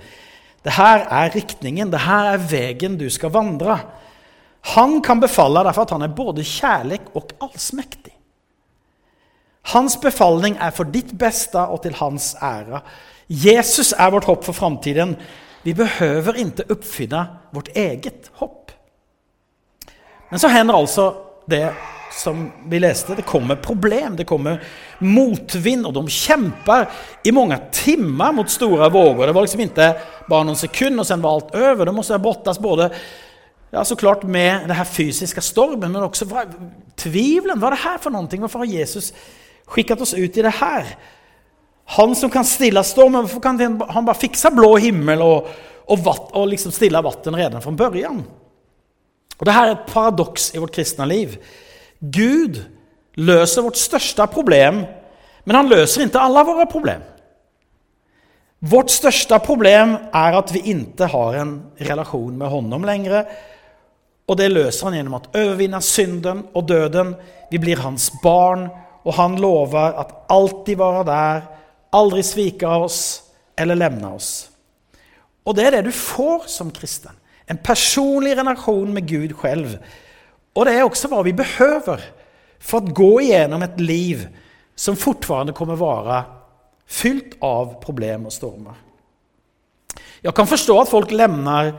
Det 0.65 0.75
her 0.75 1.07
er 1.07 1.35
riktningen, 1.35 1.93
det 1.93 2.03
her 2.03 2.33
er 2.35 2.47
veien 2.51 2.99
du 2.99 3.07
skal 3.11 3.31
vandre. 3.31 3.79
Han 4.75 4.99
kan 5.07 5.23
befale 5.23 5.63
deg 5.63 5.77
for 5.77 5.87
at 5.87 5.95
han 5.95 6.03
er 6.03 6.19
både 6.19 6.43
kjærlig 6.43 7.05
og 7.15 7.31
allsmäktig. 7.47 8.18
Hans 9.63 9.99
befaling 10.01 10.57
er 10.61 10.73
for 10.73 10.89
ditt 10.89 11.13
beste 11.19 11.61
og 11.61 11.83
til 11.85 11.97
hans 11.99 12.35
ære. 12.43 12.81
Jesus 13.29 13.93
er 13.93 14.11
vårt 14.15 14.25
hopp 14.25 14.47
for 14.47 14.57
framtiden. 14.57 15.17
Vi 15.65 15.75
behøver 15.77 16.39
ikke 16.41 16.69
oppfinne 16.73 17.27
vårt 17.53 17.69
eget 17.77 18.31
hopp. 18.41 18.73
Men 20.31 20.41
så 20.41 20.49
hender 20.53 20.77
altså 20.77 21.11
det 21.49 21.67
som 22.13 22.47
vi 22.69 22.81
leste, 22.81 23.15
det 23.15 23.27
kommer 23.29 23.57
problem, 23.61 24.17
det 24.17 24.27
kommer 24.27 24.63
motvind, 25.05 25.87
og 25.87 25.95
de 25.95 26.13
kjemper 26.13 26.87
i 27.25 27.33
mange 27.37 27.59
timer 27.73 28.33
mot 28.33 28.51
store 28.51 28.89
våger. 28.93 29.29
Det 29.29 29.35
var 29.37 29.45
liksom 29.47 29.65
ikke 29.65 29.89
bare 30.29 30.49
noen 30.49 30.59
sekunder, 30.59 31.03
og 31.03 31.09
sen 31.09 31.25
var 31.25 31.37
alt 31.37 31.57
over. 31.57 31.85
De 31.85 31.95
måtte 31.95 32.17
ha 32.17 32.23
brottas 32.23 32.61
både 32.63 32.89
ja, 33.73 33.85
så 33.85 33.97
klart 33.97 34.25
med 34.25 34.69
den 34.71 34.85
fysiske 34.89 35.45
stormen, 35.45 35.93
men 35.93 36.03
også 36.03 36.25
tvivlen. 36.97 37.59
Hva 37.61 37.69
er 37.69 37.77
det 37.77 37.85
her 37.85 38.01
for 38.01 38.15
noe? 38.15 38.41
Hvorfor 38.41 38.65
har 38.65 38.73
Jesus 38.73 39.13
skickat 39.69 40.01
oss 40.01 40.15
ut 40.15 40.37
i 40.37 40.43
det 40.43 40.49
här? 40.49 40.87
Han 41.85 42.17
som 42.17 42.31
kan 42.31 42.45
stilla 42.45 42.83
stormen, 42.83 43.21
varför 43.21 43.41
kan 43.41 43.83
han 43.89 44.05
bara 44.05 44.15
fixa 44.15 44.51
blå 44.51 44.77
himmel 44.77 45.23
och, 45.23 45.49
och, 45.85 45.99
vatt, 45.99 46.33
och 46.33 46.49
liksom 46.49 46.73
stilla 46.73 47.03
vatten 47.03 47.37
redan 47.37 47.63
från 47.63 47.77
början? 47.77 48.25
Och 49.37 49.45
Det 49.45 49.51
här 49.51 49.69
är 49.69 49.73
ett 49.73 49.93
paradox 49.93 50.55
i 50.55 50.59
vårt 50.59 50.75
kristna 50.75 51.05
liv. 51.05 51.39
Gud 51.99 52.65
löser 53.15 53.63
vårt 53.63 53.77
största 53.77 54.27
problem, 54.27 54.85
men 55.45 55.57
han 55.57 55.69
löser 55.69 56.03
inte 56.03 56.21
alla 56.21 56.45
våra 56.45 56.67
problem. 56.67 57.01
Vårt 58.59 58.91
största 58.91 59.39
problem 59.39 59.97
är 60.13 60.33
att 60.33 60.53
vi 60.53 60.59
inte 60.59 61.05
har 61.05 61.35
en 61.35 61.63
relation 61.77 62.39
med 62.39 62.49
honom 62.49 62.85
längre. 62.85 63.27
Och 64.27 64.37
det 64.37 64.49
löser 64.49 64.87
han 64.87 64.97
genom 64.97 65.15
att 65.15 65.37
övervinna 65.37 65.81
synden 65.81 66.47
och 66.53 66.65
döden. 66.65 67.17
Vi 67.51 67.59
blir 67.59 67.77
hans 67.77 68.23
barn 68.23 68.69
och 69.03 69.15
han 69.15 69.37
lover 69.41 69.99
at 70.01 70.13
alltid 70.29 70.79
være 70.79 71.05
der, 71.09 71.43
aldri 71.95 72.23
svika 72.23 72.71
oss 72.85 73.23
eller 73.59 73.79
lemne 73.79 74.15
oss. 74.15 74.49
Og 75.49 75.57
det 75.57 75.67
er 75.67 75.79
det 75.79 75.89
du 75.89 75.95
får 75.95 76.49
som 76.53 76.73
kristen. 76.75 77.15
En 77.49 77.61
personlig 77.65 78.35
relasjon 78.37 78.93
med 78.93 79.09
Gud 79.09 79.33
selv. 79.41 79.79
Og 80.53 80.67
det 80.67 80.75
er 80.75 80.85
også 80.85 81.09
hva 81.09 81.23
vi 81.25 81.33
behøver 81.37 82.03
for 82.59 82.83
å 82.83 82.95
gå 82.95 83.13
igjennom 83.25 83.63
et 83.65 83.79
liv 83.81 84.27
som 84.79 84.99
fortfarande 84.99 85.55
kommer 85.57 85.79
vare 85.81 86.23
fylt 86.89 87.37
av 87.45 87.79
problem 87.83 88.29
og 88.29 88.35
stormer. 88.35 88.77
Jeg 90.23 90.35
kan 90.35 90.49
forstå 90.51 90.77
at 90.83 90.91
folk 90.91 91.13
lemner 91.15 91.73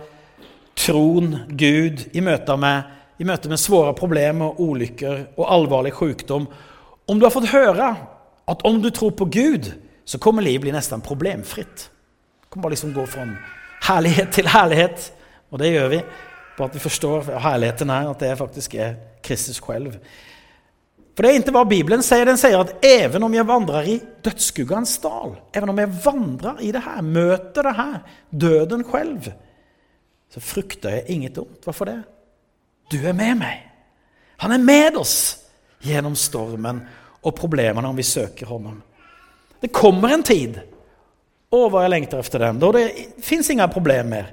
tron, 0.80 1.36
Gud, 1.60 2.06
i 2.16 2.24
møte 2.24 2.56
med, 2.58 2.88
med 3.20 3.60
svåre 3.60 3.94
problemer, 3.98 4.56
ulykker 4.60 5.26
og 5.36 5.48
alvorlig 5.52 5.92
sjukdom. 5.98 6.48
Om 7.10 7.20
du 7.20 7.26
har 7.26 7.34
fått 7.34 7.50
høre 7.50 7.94
at 8.50 8.66
om 8.66 8.82
du 8.82 8.90
tror 8.94 9.16
på 9.18 9.26
Gud 9.26 9.72
så 10.06 10.18
kommer 10.22 10.46
livet 10.46 10.68
bli 10.68 10.74
nesten 10.74 11.02
problemfritt. 11.06 11.90
Du 12.42 12.48
kan 12.54 12.62
bare 12.62 12.74
liksom 12.74 12.94
gå 12.94 13.06
fra 13.10 13.26
herlighet 13.90 14.32
til 14.34 14.50
herlighet, 14.50 15.12
og 15.50 15.62
det 15.62 15.72
gjør 15.74 15.90
vi 15.94 16.00
på 16.58 16.66
at 16.66 16.76
vi 16.76 16.82
forstår 16.82 17.30
herligheten 17.40 17.90
her, 17.94 18.10
at 18.10 18.22
det 18.22 18.38
faktisk 18.38 18.76
er 18.76 18.98
Kristus 19.24 19.62
selv. 19.62 19.96
For 21.16 21.26
det 21.26 21.32
er 21.32 21.42
ikke 21.42 21.52
hva 21.52 21.66
Bibelen 21.68 22.04
sier. 22.06 22.24
den 22.26 22.38
sier 22.40 22.62
at 22.62 22.86
even 22.86 23.26
om 23.28 23.34
jeg 23.36 23.48
vandrer 23.48 23.88
i 23.92 23.98
dödsskuggans 24.24 24.98
dal, 25.04 25.36
even 25.54 25.74
om 25.74 25.82
jeg 25.82 25.92
vandrer 26.06 26.62
i 26.64 26.72
det 26.72 26.84
her, 26.86 27.02
møter 27.04 27.68
det 27.68 27.76
her, 27.76 27.98
døden 28.32 28.86
selv, 28.88 29.32
så 30.30 30.40
frykter 30.40 30.90
jeg 30.90 31.04
inget 31.10 31.38
ont. 31.38 31.64
Hvorfor 31.64 31.86
det? 31.86 31.98
Du 32.92 32.98
er 33.04 33.14
med 33.14 33.36
meg. 33.42 33.66
Han 34.40 34.56
er 34.56 34.64
med 34.64 34.96
oss 34.96 35.18
gjennom 35.84 36.16
stormen 36.16 36.82
och 37.22 37.36
problemene 37.36 37.88
om 37.88 37.96
vi 37.96 38.04
søker 38.04 38.46
honom. 38.46 38.82
Det 39.60 39.68
kommer 39.68 40.10
en 40.10 40.24
tid, 40.24 40.60
åh 41.52 41.68
hva 41.72 41.84
jeg 41.84 41.92
lengter 41.92 42.22
efter 42.22 42.40
den, 42.40 42.60
da 42.62 42.72
det 42.72 42.86
fins 43.24 43.50
inga 43.50 43.68
problem 43.68 44.14
mer. 44.14 44.30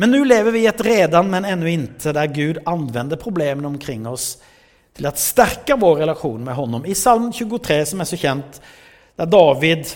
Men 0.00 0.12
nå 0.12 0.22
lever 0.24 0.52
vi 0.52 0.64
i 0.64 0.68
et 0.70 0.80
redan 0.84 1.30
men 1.30 1.44
ennå 1.44 1.68
inte 1.68 2.12
der 2.16 2.28
Gud 2.32 2.60
anvender 2.66 3.20
problemene 3.20 3.68
omkring 3.68 4.06
oss 4.08 4.38
til 4.96 5.08
å 5.08 5.14
stärka 5.16 5.76
vår 5.76 6.02
relation 6.02 6.44
med 6.44 6.56
honom. 6.56 6.86
I 6.86 6.96
psalm 6.96 7.30
23 7.32 7.80
som 7.92 8.00
er 8.00 8.08
så 8.08 8.18
kjent, 8.20 8.60
der 9.16 9.28
David 9.30 9.92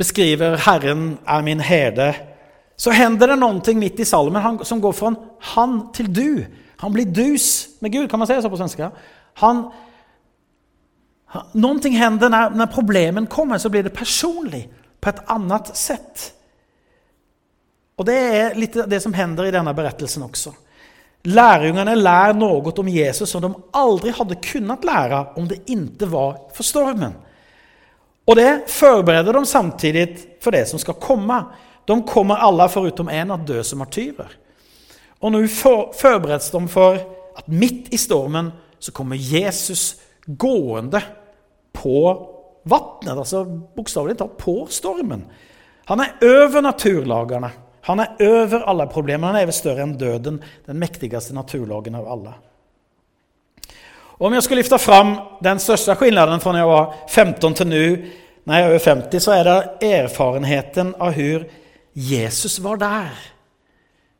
beskriver 0.00 0.56
Herren 0.64 1.18
er 1.28 1.44
min 1.44 1.60
herde, 1.60 2.12
så 2.76 2.90
hender 2.96 3.30
det 3.30 3.38
noe 3.38 3.74
midt 3.78 4.00
i 4.02 4.08
salmen 4.08 4.62
som 4.66 4.80
går 4.82 4.94
fra 4.96 5.12
han 5.54 5.78
til 5.94 6.08
du. 6.10 6.44
Han 6.82 6.92
blir 6.92 7.06
dus 7.06 7.76
med 7.80 7.92
Gud, 7.92 8.10
kan 8.10 8.18
man 8.18 8.26
säga 8.26 8.42
så 8.42 8.50
på 8.50 8.56
svenska? 8.56 8.90
Han, 9.34 9.70
någonting 11.52 11.92
händer 11.92 12.28
när, 12.28 12.50
när 12.50 12.66
problemen 12.66 13.26
kommer, 13.26 13.58
så 13.58 13.68
blir 13.68 13.82
det 13.82 13.90
personlig 13.90 14.72
på 15.00 15.08
ett 15.08 15.30
annat 15.30 15.76
sätt. 15.76 16.32
Och 17.96 18.04
det 18.04 18.14
är 18.14 18.54
lite 18.54 18.86
det 18.86 19.00
som 19.00 19.14
händer 19.14 19.44
i 19.44 19.50
denna 19.50 19.74
berättelsen 19.74 20.22
också. 20.22 20.54
Lärjungarna 21.22 21.94
lär 21.94 22.34
något 22.34 22.78
om 22.78 22.88
Jesus 22.88 23.30
som 23.30 23.42
de 23.42 23.62
aldrig 23.70 24.14
hade 24.14 24.34
kunnat 24.34 24.84
lära 24.84 25.26
om 25.32 25.48
det 25.48 25.70
inte 25.70 26.06
var 26.06 26.50
för 26.52 26.62
stormen. 26.62 27.12
Och 28.24 28.36
det 28.36 28.62
förbereder 28.66 29.32
de 29.32 29.46
samtidigt 29.46 30.38
för 30.44 30.50
det 30.50 30.68
som 30.68 30.78
ska 30.78 30.92
komma. 30.92 31.44
De 31.84 32.02
kommer 32.02 32.34
alla 32.34 32.68
förutom 32.68 33.08
en 33.08 33.30
att 33.30 33.46
dö 33.46 33.64
som 33.64 33.78
martyrer. 33.78 34.30
Och 35.18 35.32
nu 35.32 35.48
förbereds 35.48 36.50
de 36.50 36.68
för 36.68 36.94
att 37.34 37.46
mitt 37.46 37.94
i 37.94 37.98
stormen 37.98 38.52
så 38.78 38.92
kommer 38.92 39.16
Jesus 39.16 39.96
gående 40.26 41.02
på 41.82 41.98
vattnet, 42.62 43.18
altså 43.18 43.42
bokstavelig 43.76 44.16
talt 44.20 44.38
på 44.38 44.62
stormen. 44.70 45.26
Han 45.90 46.00
er 46.00 46.22
over 46.22 46.62
naturlagene. 46.62 47.50
Han 47.82 48.00
er 48.00 48.14
over 48.22 48.62
alle 48.70 48.86
problemer. 48.86 49.26
han 49.26 49.36
er 49.36 49.42
även 49.42 49.52
større 49.52 49.82
enn 49.82 49.98
døden, 49.98 50.42
den 50.66 50.78
mektigste 50.78 51.34
naturlagen 51.34 51.94
av 51.98 52.08
alle. 52.08 52.34
Og 54.20 54.28
om 54.28 54.34
jeg 54.34 54.42
skulle 54.42 54.62
lyfta 54.62 54.78
fram 54.78 55.16
den 55.42 55.58
største 55.58 55.96
skillnaden 55.98 56.40
fra 56.40 56.52
da 56.52 56.60
jeg 56.62 56.70
var 56.70 56.92
15 57.08 57.54
til 57.58 57.66
nå, 57.66 57.86
når 58.44 58.54
jeg 58.54 58.62
er 58.62 58.70
over 58.70 58.84
50, 58.84 59.22
så 59.22 59.32
er 59.34 59.48
det 59.48 59.88
erfarenheten 59.98 60.94
av 60.94 61.16
hvor 61.18 61.46
Jesus 61.94 62.60
var 62.62 62.78
der. 62.78 63.16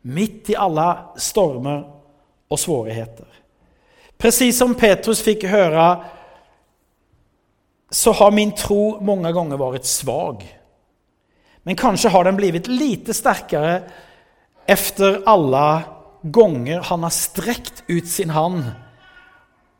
Midt 0.02 0.50
i 0.50 0.58
alle 0.58 0.88
stormer 1.22 1.84
og 2.50 2.58
svårigheter. 2.58 3.28
Precis 4.18 4.58
som 4.58 4.74
Petrus 4.74 5.22
fikk 5.22 5.46
höra 5.50 5.86
så 7.92 8.12
har 8.16 8.32
min 8.32 8.54
tro 8.56 8.96
mange 9.04 9.30
ganger 9.36 9.60
vært 9.60 9.88
svag. 9.88 10.46
Men 11.62 11.78
kanskje 11.78 12.10
har 12.10 12.24
den 12.24 12.38
blivit 12.38 12.70
lite 12.72 13.14
sterkere 13.14 13.82
efter 14.66 15.20
alle 15.28 15.66
ganger 16.22 16.86
han 16.88 17.04
har 17.04 17.12
strekt 17.14 17.84
ut 17.90 18.08
sin 18.08 18.32
hand 18.32 18.64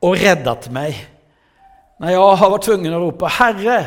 og 0.02 0.18
reddet 0.20 0.68
meg. 0.74 0.98
Når 2.02 2.12
jeg 2.12 2.38
har 2.42 2.52
vært 2.52 2.66
tvungen 2.66 2.96
å 2.98 3.02
rope 3.04 3.30
Herre, 3.38 3.78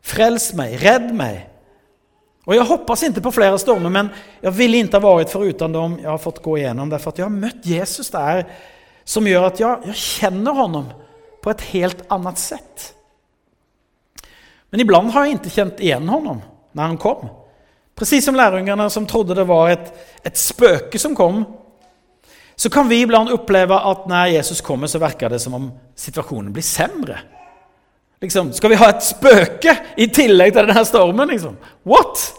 frels 0.00 0.52
meg, 0.56 0.76
redd 0.82 1.10
meg'. 1.16 1.46
Og 2.46 2.54
Jeg 2.54 2.66
hoppas 2.66 3.02
ikke 3.02 3.20
på 3.20 3.30
flere 3.30 3.58
stormer, 3.58 3.90
men 3.90 4.10
jeg 4.42 4.56
ville 4.56 4.80
ikke 4.80 4.98
ha 4.98 5.16
vært 5.16 5.30
foruten 5.30 5.72
dem 5.72 5.98
jeg 5.98 6.08
har 6.10 6.18
fått 6.18 6.42
gå 6.42 6.56
igjennom. 6.56 6.90
Derfor 6.90 7.12
at 7.12 7.18
jeg 7.18 7.26
har 7.26 7.36
møtt 7.36 7.66
Jesus 7.66 8.10
der, 8.10 8.46
som 9.04 9.26
gjør 9.26 9.46
at 9.46 9.60
jeg, 9.60 9.76
jeg 9.86 9.94
kjenner 9.94 10.52
honom 10.52 10.88
på 11.42 11.50
et 11.50 11.60
helt 11.72 12.02
annet 12.10 12.38
sätt. 12.38 12.94
Men 14.70 14.80
ibland 14.80 15.10
har 15.10 15.20
jag 15.20 15.30
inte 15.30 15.50
känt 15.50 15.80
igen 15.80 16.08
honom 16.08 16.42
när 16.72 16.82
han 16.82 16.96
kom. 16.96 17.28
Precis 17.94 18.24
som 18.24 18.34
lärjungarna 18.34 18.90
som 18.90 19.06
trodde 19.06 19.34
det 19.34 19.44
var 19.44 19.70
ett, 19.70 19.98
ett 20.22 20.36
spöke 20.36 20.98
som 20.98 21.16
kom, 21.16 21.44
så 22.56 22.70
kan 22.70 22.88
vi 22.88 23.00
ibland 23.00 23.28
uppleva 23.30 23.80
att 23.80 24.06
när 24.08 24.26
Jesus 24.26 24.60
kommer 24.60 24.86
så 24.86 24.98
verkar 24.98 25.30
det 25.30 25.38
som 25.38 25.54
om 25.54 25.72
situationen 25.94 26.52
blir 26.52 26.62
sämre. 26.62 27.18
Liksom, 28.20 28.52
ska 28.52 28.68
vi 28.68 28.74
ha 28.74 28.88
ett 28.88 29.02
spöke 29.02 29.78
i 29.96 30.08
tillägg 30.08 30.52
till 30.52 30.66
den 30.66 30.76
här 30.76 30.84
stormen? 30.84 31.28
Liksom? 31.28 31.56
What? 31.82 32.34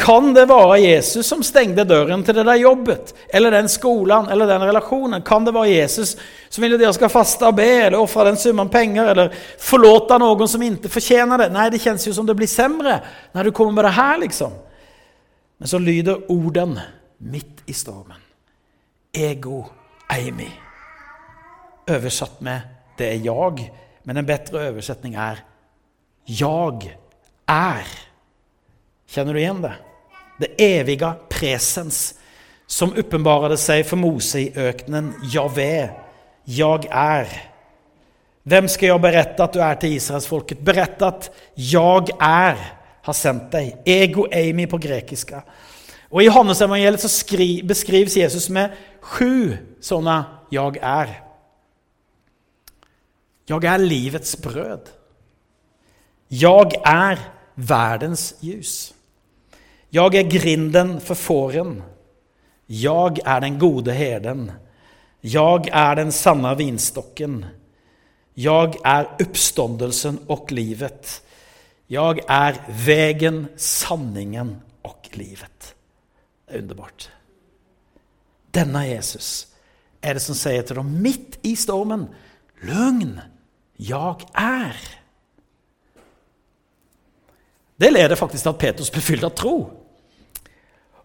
Kan 0.00 0.32
det 0.32 0.46
være 0.48 0.78
Jesus 0.80 1.28
som 1.28 1.42
stengte 1.44 1.84
døren 1.84 2.22
til 2.24 2.38
det 2.38 2.46
der 2.48 2.56
jobbet? 2.62 3.12
Eller 3.28 3.52
den 3.52 3.68
skolen, 3.68 4.30
eller 4.32 4.48
den 4.48 4.62
relasjonen? 4.64 5.20
Kan 5.22 5.44
det 5.44 5.52
være 5.52 5.74
Jesus 5.74 6.14
som 6.48 6.64
vil 6.64 6.74
at 6.74 6.80
dere 6.80 6.94
skal 6.96 7.12
faste 7.12 7.44
og 7.44 7.58
be, 7.58 7.68
eller 7.84 8.00
ofre 8.00 8.24
den 8.30 8.38
summen 8.40 8.70
penger, 8.72 9.10
eller 9.12 9.34
forlate 9.60 10.16
noen 10.22 10.48
som 10.48 10.64
ikke 10.64 10.88
fortjener 10.94 11.44
det? 11.44 11.50
Nei, 11.52 11.66
det 11.68 11.82
kjennes 11.84 12.06
jo 12.08 12.14
som 12.16 12.28
det 12.28 12.36
blir 12.38 12.48
semre 12.48 12.96
når 13.36 13.50
du 13.50 13.52
kommer 13.52 13.76
med 13.76 13.90
det 13.90 13.92
her, 13.98 14.16
liksom. 14.22 14.54
Men 15.60 15.68
så 15.68 15.82
lyder 15.82 16.24
orden 16.32 16.78
mitt 17.18 17.60
i 17.68 17.76
stormen. 17.76 18.24
Ego 19.12 19.60
eimi. 20.16 20.48
Oversatt 21.90 22.40
med 22.40 22.60
det 22.96 23.12
er 23.12 23.20
jeg', 23.24 23.68
men 24.04 24.16
en 24.16 24.26
bedre 24.26 24.70
oversetning 24.70 25.14
er 25.14 25.44
jag 26.24 26.96
er'. 27.48 27.94
Kjenner 29.06 29.34
du 29.34 29.40
igjen 29.40 29.62
det? 29.62 29.76
Det 30.40 30.54
evige 30.60 31.12
presens 31.30 32.14
som 32.70 32.94
uppenbarade 32.96 33.58
seg 33.58 33.84
for 33.86 33.98
Mose 34.00 34.44
i 34.46 34.50
öknen, 34.56 35.12
Javé, 35.32 35.90
jeg 36.46 36.90
er. 36.90 37.32
Vem 38.50 38.68
skal 38.70 38.92
jeg 38.92 39.02
berette 39.02 39.44
at 39.44 39.54
du 39.54 39.60
er 39.62 39.80
til 39.80 39.96
israelsfolket? 39.98 40.62
Berette 40.64 41.06
at 41.06 41.30
jeg 41.54 42.14
er 42.16 42.60
har 43.02 43.16
sendt 43.16 43.50
deg. 43.52 43.74
Ego 43.86 44.26
eimi 44.32 44.66
på 44.70 44.78
grekiske. 44.80 45.42
Og 46.10 46.22
i 46.22 46.26
Johannesevangeliet 46.26 47.02
så 47.02 47.36
beskrivs 47.66 48.16
Jesus 48.16 48.48
med 48.50 48.74
sju 49.02 49.56
sånne 49.80 50.24
'jeg 50.50 50.78
er'. 50.82 51.22
Jeg 53.48 53.64
er 53.64 53.78
livets 53.78 54.36
brød. 54.36 54.90
Jeg 56.30 56.70
er 56.86 57.18
verdens 57.56 58.34
ljus. 58.42 58.92
Jag 59.90 60.14
är 60.14 60.22
grinden 60.22 61.00
för 61.00 61.14
fåren. 61.14 61.82
Jag 62.66 63.18
är 63.24 63.40
den 63.40 63.58
gode 63.58 63.92
herden. 63.92 64.52
Jag 65.20 65.68
är 65.68 65.96
den 65.96 66.12
sanna 66.12 66.54
vinstocken. 66.54 67.46
Jag 68.34 68.76
är 68.84 69.16
uppståndelsen 69.18 70.18
och 70.26 70.52
livet. 70.52 71.22
Jag 71.86 72.20
är 72.28 72.56
vägen, 72.68 73.46
sanningen 73.56 74.60
och 74.82 75.08
livet. 75.12 75.74
Det 76.46 76.54
är 76.54 76.58
underbart. 76.58 77.10
Denna 78.50 78.86
Jesus 78.86 79.46
är 80.00 80.14
det 80.14 80.20
som 80.20 80.34
säger 80.34 80.62
till 80.62 80.76
dem 80.76 81.02
mitt 81.02 81.38
i 81.42 81.56
stormen, 81.56 82.06
lugn, 82.62 83.20
jag 83.76 84.22
är. 84.32 84.76
Det 87.76 87.90
leder 87.90 88.14
faktisk 88.16 88.42
til 88.42 88.48
at 88.48 88.58
Petrus 88.58 88.90
blir 88.90 89.02
fylt 89.02 89.24
av 89.24 89.30
tro. 89.30 89.79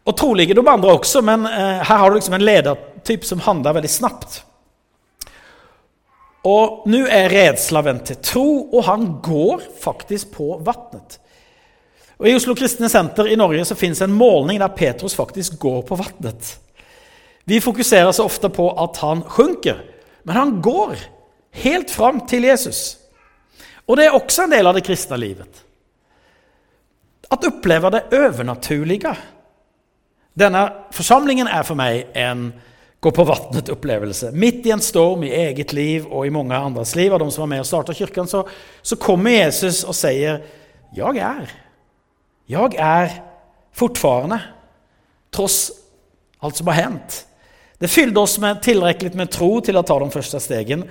Og 0.05 0.17
trolig 0.17 0.51
de 0.53 0.61
andre 0.61 0.93
også, 0.93 1.21
men 1.25 1.47
eh, 1.49 1.81
her 1.81 2.01
har 2.01 2.09
du 2.09 2.19
liksom 2.19 2.37
en 2.37 2.45
ledertyp 2.45 3.25
som 3.25 3.41
handler 3.41 3.79
veldig 3.79 3.89
snabbt. 3.89 4.43
Og 6.45 6.83
nå 6.89 7.05
er 7.09 7.31
redsla 7.33 7.81
vendt 7.85 8.11
til 8.11 8.19
tro, 8.21 8.49
og 8.69 8.85
han 8.85 9.07
går 9.25 9.63
faktisk 9.81 10.35
på 10.35 10.59
vannet. 10.65 11.17
Og 12.21 12.29
I 12.29 12.35
Oslo 12.37 12.53
Kristne 12.55 12.87
Senter 12.91 13.27
i 13.27 13.37
Norge 13.39 13.65
så 13.67 13.77
finnes 13.77 13.99
en 14.05 14.13
målning 14.13 14.61
der 14.61 14.75
Petrus 14.77 15.17
faktisk 15.17 15.57
går 15.59 15.81
på 15.89 15.97
vannet. 15.99 16.53
Vi 17.49 17.59
fokuserer 17.61 18.13
så 18.15 18.27
ofte 18.29 18.49
på 18.49 18.69
at 18.81 19.01
han 19.01 19.23
sjunker, 19.35 19.81
men 20.23 20.37
han 20.37 20.53
går 20.61 20.95
helt 21.65 21.91
fram 21.91 22.21
til 22.29 22.47
Jesus. 22.47 22.97
Og 23.85 23.97
det 23.97 24.07
er 24.07 24.17
også 24.17 24.45
en 24.45 24.53
del 24.53 24.69
av 24.69 24.77
det 24.77 24.85
kristne 24.85 25.17
livet. 25.21 25.61
At 27.29 27.45
oppleve 27.45 27.89
det 27.93 28.05
övernaturliga. 28.13 29.15
Denna 30.35 30.67
forsamlingen 30.91 31.47
er 31.47 31.63
for 31.63 31.79
meg 31.79 32.09
en 32.17 32.49
gå-på-vatnet-upplevelse. 33.05 34.33
Midt 34.35 34.65
i 34.67 34.73
en 34.73 34.83
storm 34.83 35.23
i 35.23 35.31
eget 35.31 35.71
liv 35.75 36.07
og 36.09 36.25
i 36.27 36.33
mange 36.33 36.57
andres 36.57 36.95
liv, 36.97 37.13
av 37.13 37.21
de 37.21 37.29
som 37.31 37.45
var 37.45 37.51
med 37.53 37.63
og 37.63 37.69
starta 37.69 37.95
kirken, 37.95 38.27
så, 38.27 38.43
så 38.83 38.97
kommer 38.99 39.37
Jesus 39.37 39.83
og 39.85 39.95
sier, 39.95 40.41
Jag 40.95 41.17
er. 41.17 41.49
Jag 42.47 42.75
er 42.79 43.17
fortfarende, 43.75 44.39
tross 45.33 45.71
alt 46.39 46.57
som 46.57 46.67
har 46.71 46.81
hendt.' 46.83 47.25
Det 47.75 47.89
fylte 47.91 48.19
oss 48.19 48.37
med 48.39 48.61
tilrekkelig 48.63 49.17
med 49.19 49.31
tro 49.31 49.59
til 49.59 49.75
å 49.75 49.83
ta 49.83 49.97
de 49.99 50.07
første 50.13 50.39
stegen. 50.39 50.85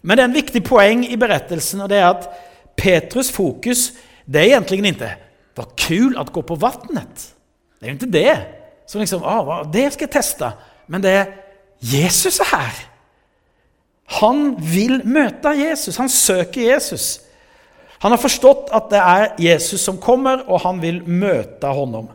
Men 0.00 0.16
det 0.16 0.22
er 0.22 0.28
en 0.28 0.36
viktig 0.36 0.62
poeng 0.62 1.02
i 1.02 1.18
berettelsen, 1.18 1.82
og 1.82 1.90
det 1.90 1.98
er 1.98 2.06
at 2.06 2.28
Petrus 2.78 3.32
fokus, 3.34 3.90
det 4.30 4.44
er 4.44 4.54
egentlig 4.54 4.78
ikke 4.92 5.10
«Det 5.10 5.58
var 5.58 5.74
kul 5.74 6.14
at 6.22 6.30
gå 6.32 6.44
på 6.46 6.56
vattnet. 6.62 7.26
Det 7.80 7.88
er 7.88 7.90
jo 7.90 7.98
ikke 7.98 8.14
det. 8.14 8.36
Som 8.90 9.02
liksom, 9.04 9.22
ah, 9.22 9.62
det 9.70 9.92
skal 9.94 10.08
jeg 10.08 10.14
teste. 10.16 10.50
Men 10.90 11.02
det 11.04 11.10
er 11.14 11.28
Jesus 11.80 12.40
er 12.42 12.48
her. 12.50 12.78
Han 14.18 14.56
vil 14.58 15.04
møte 15.06 15.52
Jesus, 15.54 15.96
han 15.96 16.10
søker 16.10 16.72
Jesus. 16.72 17.20
Han 18.02 18.10
har 18.10 18.18
forstått 18.18 18.72
at 18.74 18.88
det 18.90 19.00
er 19.00 19.26
Jesus 19.38 19.84
som 19.86 20.00
kommer 20.02 20.42
og 20.48 20.64
han 20.64 20.80
vil 20.82 20.98
møte 21.06 21.70
honom. 21.70 22.08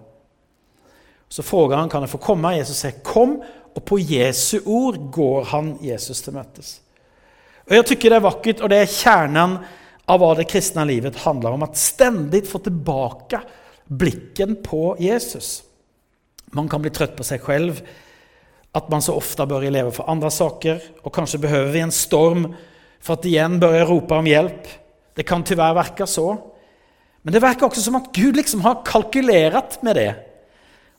Så 1.31 1.45
spør 1.45 1.77
han 1.77 1.89
kan 1.89 2.03
jeg 2.03 2.11
få 2.11 2.19
komme. 2.21 2.57
Jesus 2.57 2.81
sier 2.83 2.99
kom 3.05 3.37
og 3.75 3.83
på 3.87 3.99
Jesu 3.99 4.57
ord 4.65 4.97
går 5.13 5.47
han 5.51 5.75
Jesus 5.83 6.21
til 6.25 6.35
møtes. 6.35 6.79
Og 7.65 7.75
Jeg 7.75 7.87
tykker 7.89 8.11
det 8.11 8.17
er 8.19 8.27
vakkert, 8.27 8.61
og 8.61 8.69
det 8.69 8.81
er 8.81 8.91
kjernen 8.91 9.55
av 10.05 10.19
hva 10.21 10.33
det 10.37 10.47
kristne 10.51 10.85
livet 10.85 11.17
handler 11.23 11.55
om. 11.55 11.63
At 11.65 11.79
stendig 11.79 12.43
få 12.47 12.61
tilbake 12.63 13.39
blikken 13.87 14.59
på 14.63 14.95
Jesus. 15.01 15.63
Man 16.55 16.69
kan 16.71 16.83
bli 16.83 16.91
trøtt 16.93 17.17
på 17.17 17.25
seg 17.27 17.43
selv, 17.43 17.83
at 18.75 18.89
man 18.91 19.03
så 19.03 19.15
ofte 19.15 19.45
bør 19.47 19.67
leve 19.71 19.91
for 19.95 20.07
andre 20.11 20.31
saker. 20.31 20.81
Og 21.03 21.13
kanskje 21.15 21.41
behøver 21.43 21.71
vi 21.73 21.83
en 21.83 21.93
storm 21.95 22.49
for 23.03 23.17
at 23.17 23.27
igjen 23.27 23.59
bør 23.61 23.83
rope 23.89 24.17
om 24.17 24.27
hjelp. 24.27 24.67
Det 25.15 25.27
kan 25.27 25.43
tyvärr 25.43 25.75
virke 25.77 26.07
så. 26.07 26.33
Men 27.23 27.33
det 27.33 27.41
virker 27.43 27.67
også 27.67 27.83
som 27.83 27.97
at 27.99 28.11
Gud 28.13 28.37
liksom 28.37 28.63
har 28.65 28.83
kalkylert 28.87 29.79
med 29.83 29.97
det. 29.99 30.11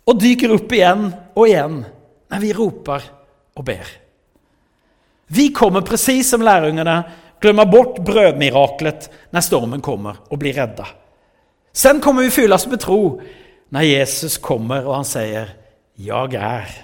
Og 0.06 0.20
dyker 0.20 0.54
opp 0.56 0.72
igjen 0.72 1.08
og 1.34 1.44
igjen 1.48 1.84
når 2.32 2.42
vi 2.42 2.52
roper 2.56 3.06
og 3.56 3.66
ber. 3.66 3.86
Vi 5.26 5.50
kommer 5.54 5.82
precis 5.86 6.30
som 6.30 6.44
lærjungene 6.44 7.00
glömma 7.40 7.66
bort 7.66 7.98
brödmiraklet 7.98 9.10
när 9.30 9.40
stormen 9.40 9.80
kommer 9.80 10.16
och 10.28 10.38
blir 10.38 10.52
rädda. 10.52 10.86
Sen 11.72 12.00
kommer 12.00 12.22
vi 12.22 12.30
fyllas 12.30 12.66
med 12.66 12.80
tro 12.80 13.20
när 13.68 13.82
Jesus 13.82 14.38
kommer 14.38 14.86
og 14.86 14.94
han 14.94 15.08
sier 15.08 15.54
Jag 15.96 16.34
er'. 16.34 16.82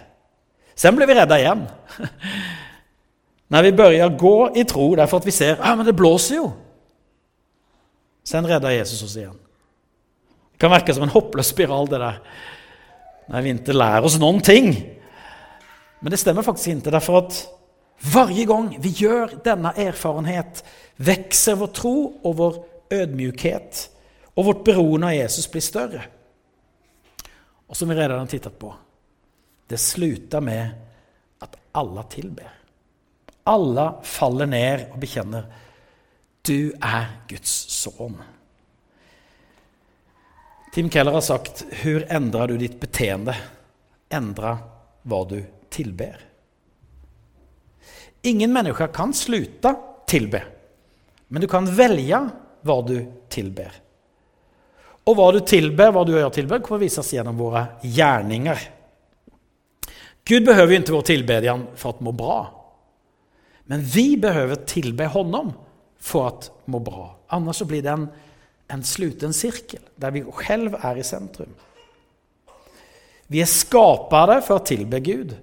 Sen 0.74 0.96
blir 0.96 1.06
vi 1.06 1.14
redda 1.14 1.38
igjen. 1.38 1.66
Når 3.52 3.62
vi 3.62 3.72
börjar 3.72 4.08
gå 4.08 4.56
i 4.56 4.64
tro 4.64 4.94
derfor 4.96 5.20
at 5.20 5.26
vi 5.26 5.30
ser 5.30 5.58
ah, 5.60 5.76
men 5.76 5.86
det 5.86 5.92
blåser 5.92 6.36
jo. 6.36 6.52
Sen 8.24 8.46
redder 8.46 8.70
Jesus 8.70 9.02
oss 9.02 9.16
igjen. 9.16 9.36
Det 10.52 10.58
kan 10.58 10.72
virke 10.72 10.94
som 10.94 11.02
en 11.02 11.12
hoppløs 11.12 11.52
spiral 11.52 11.90
det 11.90 12.00
der. 12.00 12.20
Når 13.28 13.44
vi 13.44 13.52
ikke 13.52 13.76
lærer 13.76 14.08
oss 14.08 14.18
noen 14.18 14.40
ting. 14.40 14.72
Men 16.00 16.10
det 16.10 16.20
stemmer 16.22 16.42
faktisk 16.42 16.68
ikke. 16.68 16.90
derfor 16.90 17.18
at 17.26 17.48
varje 18.14 18.46
gang 18.46 18.72
vi 18.82 18.94
gjør 19.04 19.36
denne 19.44 19.74
erfarenhet 19.76 20.64
vokser 20.96 21.54
vår 21.60 21.70
tro 21.76 21.96
og 22.24 22.36
vår 22.38 22.58
ødmykhet, 22.92 23.88
og 24.36 24.44
vårt 24.44 24.64
beroende 24.64 25.06
av 25.06 25.16
Jesus 25.16 25.46
blir 25.48 25.62
större. 25.62 26.02
Och 27.72 27.76
som 27.76 27.88
vi 27.88 27.94
redan 27.94 28.18
har 28.18 28.26
tittat 28.26 28.58
på, 28.58 28.74
det 29.66 29.76
slutar 29.76 30.40
med 30.40 30.70
att 31.38 31.56
alla 31.72 32.02
tillber. 32.02 32.52
Alla 33.44 34.00
faller 34.02 34.46
ned 34.46 34.86
och 34.92 34.98
bekänner 34.98 35.54
du 36.42 36.70
er 36.70 37.06
Guds 37.28 37.50
son. 37.50 38.22
Tim 40.72 40.90
Keller 40.90 41.12
har 41.12 41.20
sagt 41.20 41.64
hur 41.70 42.12
endrer 42.12 42.48
du 42.48 42.58
ditt 42.58 42.80
beteende? 42.80 43.36
Endre 44.08 44.58
hva 45.02 45.24
du 45.24 45.44
tilber. 45.70 46.20
Ingen 48.22 48.52
mennesker 48.52 48.86
kan 48.86 49.14
sluta 49.14 49.74
tilbe, 50.06 50.42
men 51.28 51.40
du 51.40 51.48
kan 51.48 51.74
velge 51.74 52.20
hva 52.60 52.82
du 52.82 53.12
tillber. 53.28 53.72
Och 55.04 55.18
hva 55.18 55.32
du 55.34 55.40
tilber, 55.40 55.90
hva 55.90 56.04
du 56.06 56.14
gjør 56.14 56.30
tilber, 56.34 56.62
kommer 56.62 56.84
vises 56.84 57.10
gjennom 57.14 57.38
våre 57.40 57.64
gjerninger. 57.82 58.60
Gud 60.22 60.46
behøver 60.46 60.76
jo 60.76 60.82
ikke 60.82 60.94
vår 60.94 61.06
tillbedjan 61.08 61.64
for 61.74 61.96
att 61.96 62.04
må 62.04 62.12
bra. 62.14 62.38
Men 63.66 63.82
vi 63.82 64.16
behøver 64.16 64.62
tilbe 64.68 65.08
honom 65.10 65.52
for 65.98 66.28
att 66.28 66.50
må 66.70 66.78
bra. 66.78 67.16
Annars 67.34 67.62
blir 67.66 67.82
det 67.82 67.90
en, 67.90 68.06
en 68.70 68.84
sluten 68.86 69.34
sirkel, 69.34 69.82
der 69.96 70.14
vi 70.14 70.22
selv 70.46 70.78
er 70.78 71.00
i 71.00 71.06
sentrum. 71.06 71.50
Vi 73.26 73.40
er 73.42 73.50
skapade 73.50 74.38
for 74.46 74.60
å 74.60 74.66
tilbe 74.66 75.00
Gud. 75.02 75.34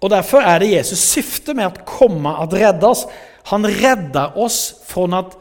Og 0.00 0.10
Derfor 0.10 0.42
er 0.42 0.60
det 0.60 0.72
Jesus 0.72 1.02
syfte 1.14 1.54
med 1.54 1.68
å 1.68 1.86
komme 1.86 2.32
at 2.42 2.54
redde 2.56 2.88
oss. 2.88 3.06
Han 3.52 3.66
redder 3.66 4.34
oss 4.38 4.80
från 4.86 5.14
att 5.14 5.36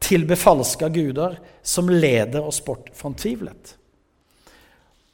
tillbe 0.00 0.36
falske 0.36 0.88
guder 0.88 1.38
som 1.62 1.90
leder 1.92 2.44
oss 2.46 2.62
bort 2.64 2.90
fra 2.96 3.12
tvivlet. 3.12 3.76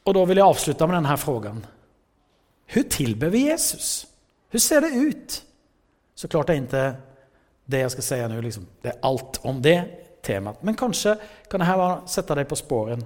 Og 0.06 0.14
da 0.14 0.22
vil 0.28 0.38
jeg 0.38 0.46
avslutte 0.46 0.86
med 0.86 1.00
denne 1.00 1.16
frågan. 1.18 1.64
Hur 2.74 2.86
tilber 2.90 3.32
vi 3.34 3.48
Jesus? 3.48 4.06
Hvordan 4.50 4.62
ser 4.62 4.80
det 4.80 4.94
ut? 4.94 5.42
Såklart 6.14 6.50
er 6.50 6.62
ikke 6.62 6.86
det 7.66 7.82
jeg 7.82 7.94
skal 7.96 8.06
si 8.06 8.18
nå, 8.30 8.40
liksom, 8.40 8.66
det 8.82 8.92
er 8.92 9.06
alt 9.06 9.40
om 9.46 9.58
det 9.62 9.78
temaet. 10.26 10.62
Men 10.62 10.78
kanskje 10.78 11.16
kan 11.50 11.64
jeg 11.66 11.88
sette 12.10 12.36
deg 12.38 12.48
på 12.48 12.58
spåren. 12.58 13.02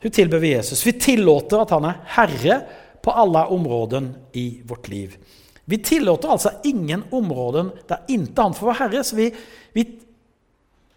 Hur 0.00 0.12
tilber 0.12 0.40
vi 0.40 0.54
Jesus? 0.54 0.84
Vi 0.86 0.92
tillater 1.00 1.64
at 1.64 1.72
han 1.76 1.88
er 1.88 2.00
Herre 2.16 2.60
på 3.00 3.12
alle 3.12 3.46
områden 3.52 4.12
i 4.36 4.62
vårt 4.64 4.88
liv. 4.88 5.16
Vi 5.70 5.78
tillater 5.86 6.32
altså 6.32 6.56
ingen 6.66 7.04
områder 7.14 7.70
der 7.88 8.08
inte 8.10 8.42
han 8.42 8.56
får 8.56 8.70
være 8.70 8.78
Herre. 8.82 9.04
Så 9.06 9.16
vi, 9.18 9.28
vi, 9.76 9.86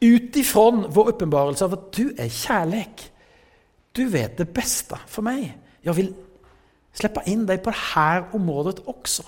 utifrån 0.01 0.87
vår 0.89 1.13
åpenbarelse 1.13 1.67
av 1.67 1.77
at 1.77 1.85
du 1.95 2.09
er 2.17 2.31
kärlek, 2.33 3.05
du 3.93 4.07
vet 4.09 4.39
det 4.39 4.49
beste 4.53 4.97
for 5.05 5.25
meg. 5.25 5.51
Jeg 5.85 5.97
vil 5.99 6.11
slippe 6.97 7.21
inn 7.29 7.45
deg 7.49 7.61
på 7.61 7.73
dette 7.73 8.35
området 8.37 8.81
også. 8.89 9.25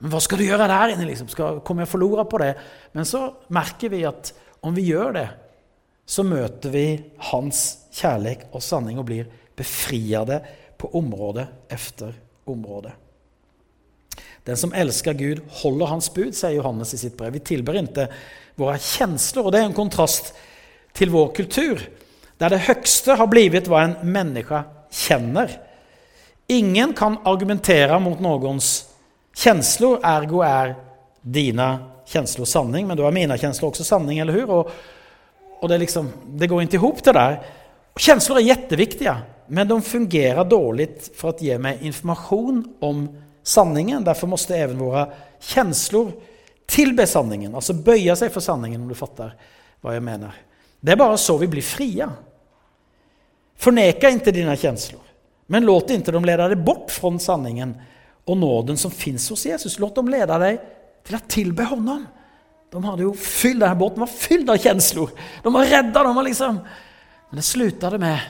Men 0.00 0.14
hva 0.14 0.20
skal 0.22 0.40
du 0.40 0.46
gjøre 0.46 0.70
der 0.70 0.94
inne? 0.94 1.08
Liksom? 1.10 1.28
Skal, 1.28 1.60
kommer 1.66 1.84
jag 1.84 1.92
förlora 1.92 2.24
på 2.24 2.38
det? 2.40 2.54
Men 2.92 3.04
så 3.04 3.26
merker 3.52 3.92
vi 3.92 4.04
at 4.08 4.32
om 4.64 4.74
vi 4.76 4.86
gjør 4.92 5.12
det 5.16 5.28
så 6.10 6.24
møter 6.26 6.72
vi 6.74 6.86
hans 7.30 7.60
kjærlighet 7.94 8.48
og 8.50 8.64
sanning 8.64 8.98
og 8.98 9.06
blir 9.06 9.28
befriede 9.56 10.40
på 10.80 10.90
område 10.98 11.44
efter 11.70 12.16
område. 12.50 12.90
Den 14.48 14.56
som 14.56 14.72
elsker 14.72 15.16
Gud, 15.18 15.40
holder 15.62 15.90
hans 15.92 16.08
bud, 16.14 16.32
sier 16.36 16.56
Johannes 16.56 16.94
i 16.96 17.00
sitt 17.00 17.16
brev. 17.18 17.34
Vi 17.36 17.42
tilber 17.52 17.76
ikke 17.80 18.08
våre 18.60 18.78
kjensler. 18.80 19.44
Og 19.44 19.52
det 19.52 19.60
er 19.60 19.68
en 19.68 19.76
kontrast 19.76 20.32
til 20.96 21.12
vår 21.12 21.32
kultur, 21.36 21.82
der 22.40 22.54
det 22.54 22.64
høgste 22.66 23.18
har 23.20 23.28
blitt 23.30 23.68
hva 23.70 23.84
en 23.84 23.98
menneske 24.10 24.62
kjenner. 24.90 25.52
Ingen 26.50 26.94
kan 26.98 27.20
argumentere 27.28 27.98
mot 28.02 28.20
noens 28.22 28.72
kjensler, 29.36 30.00
ergo 30.02 30.42
er 30.42 30.74
dina 31.22 31.70
kjensler 32.10 32.48
sanning. 32.48 32.88
Men 32.88 32.98
da 32.98 33.06
er 33.06 33.14
mine 33.14 33.38
kjensler 33.38 33.70
også 33.70 33.86
sanning, 33.86 34.18
eller 34.22 34.40
hur? 34.40 34.54
Og, 34.56 34.72
og 35.60 35.70
det, 35.70 35.82
liksom, 35.84 36.10
det, 36.40 36.48
går 36.50 36.64
ikke 36.64 36.80
ihop 36.80 37.04
det 37.06 37.14
der. 37.16 37.38
Kjensler 38.00 38.40
er 38.40 38.48
kjempeviktige, 38.50 39.16
men 39.50 39.68
de 39.68 39.78
fungerer 39.84 40.48
dårlig 40.48 40.88
for 41.18 41.32
å 41.32 41.38
gi 41.38 41.56
meg 41.60 41.84
informasjon 41.86 42.62
om 42.86 43.04
sanningen. 43.42 44.04
Derfor 44.04 44.26
måste 44.26 44.56
även 44.56 44.78
våre 44.78 45.12
känslor 45.40 46.12
tilbe 46.66 47.06
sanningen, 47.06 47.54
altså 47.54 47.74
bøye 47.74 48.14
seg 48.16 48.30
for 48.32 48.44
sanningen, 48.44 48.82
om 48.82 48.88
du 48.88 48.94
fatter 48.94 49.32
hva 49.82 49.94
jeg 49.96 50.04
mener. 50.06 50.36
Det 50.80 50.94
er 50.94 51.00
bare 51.00 51.18
så 51.18 51.34
vi 51.40 51.48
blir 51.50 51.64
fria. 51.64 52.06
Forneka 53.60 54.08
ikke 54.14 54.32
dine 54.32 54.56
känslor, 54.56 55.02
men 55.50 55.66
låt 55.66 55.90
ikke 55.90 56.14
dem 56.14 56.24
lede 56.24 56.46
deg 56.52 56.62
bort 56.64 56.92
fra 56.94 57.10
sanningen 57.20 57.74
og 58.24 58.38
nåden 58.38 58.78
som 58.78 58.92
finnes 58.94 59.26
hos 59.32 59.46
Jesus. 59.46 59.78
Låt 59.82 59.98
dem 59.98 60.08
lede 60.12 60.38
deg 60.40 60.60
til 61.04 61.18
å 61.18 61.24
tilbe 61.26 61.66
honom. 61.66 62.04
De 62.70 62.82
hadde 62.84 63.02
jo 63.02 63.14
fylt, 63.18 63.58
denne 63.58 63.74
båten 63.74 64.04
var 64.04 64.12
fylt 64.12 64.50
av 64.52 64.60
känslor. 64.62 65.10
De 65.42 65.52
var 65.52 65.66
redda. 65.66 66.04
De 66.06 66.14
var 66.14 66.26
liksom... 66.28 66.60
Men 67.30 67.38
det 67.38 67.46
slutade 67.46 67.98
med 67.98 68.20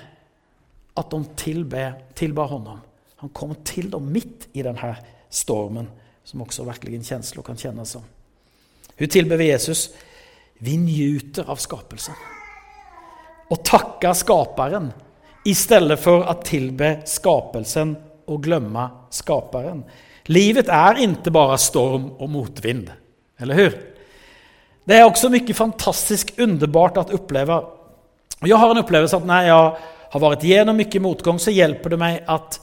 at 0.97 1.11
de 1.13 1.21
tilbe, 1.37 1.85
tilba 2.17 2.45
honom. 2.49 2.81
Han 3.21 3.33
kom 3.37 3.53
til 3.67 3.91
dem 3.93 4.09
midt 4.13 4.49
i 4.57 4.65
denne 4.65 4.95
stormen, 5.29 5.89
som 6.25 6.43
også 6.45 6.65
virkelig 6.69 6.99
en 6.99 7.09
kjensle 7.11 7.45
kan 7.45 7.59
kjennes 7.59 7.93
som. 7.97 8.05
Hun 8.97 9.13
tilber 9.13 9.41
Jesus? 9.41 9.91
Vi 10.61 10.77
njuter 10.81 11.49
av 11.49 11.61
skapelsen. 11.61 12.17
Og 13.51 13.61
takker 13.67 14.17
skaperen 14.17 14.91
i 15.49 15.55
stedet 15.57 15.97
for 16.01 16.27
å 16.29 16.37
tilbe 16.45 17.01
skapelsen 17.09 17.95
og 18.31 18.43
glemme 18.45 18.87
skaperen. 19.13 19.83
Livet 20.31 20.69
er 20.73 21.01
ikke 21.03 21.33
bare 21.35 21.59
storm 21.61 22.11
og 22.21 22.29
motvind, 22.31 22.91
eller 23.41 23.59
hur? 23.59 23.79
Det 24.87 24.97
er 24.97 25.07
også 25.07 25.31
mye 25.33 25.57
fantastisk 25.57 26.33
underbart 26.41 27.01
å 27.01 27.07
oppleve. 27.17 27.61
Jeg 28.45 28.57
har 28.57 28.73
en 28.73 28.81
opplevelse 28.81 29.21
at 29.21 29.29
når 29.29 29.49
jeg 29.49 29.57
har 30.13 30.25
vært 30.25 30.45
gjennom 30.49 30.79
mye 30.81 31.03
motgang, 31.05 31.41
så 31.41 31.53
hjelper 31.55 31.95
det 31.95 32.01
meg 32.01 32.21
at 32.31 32.61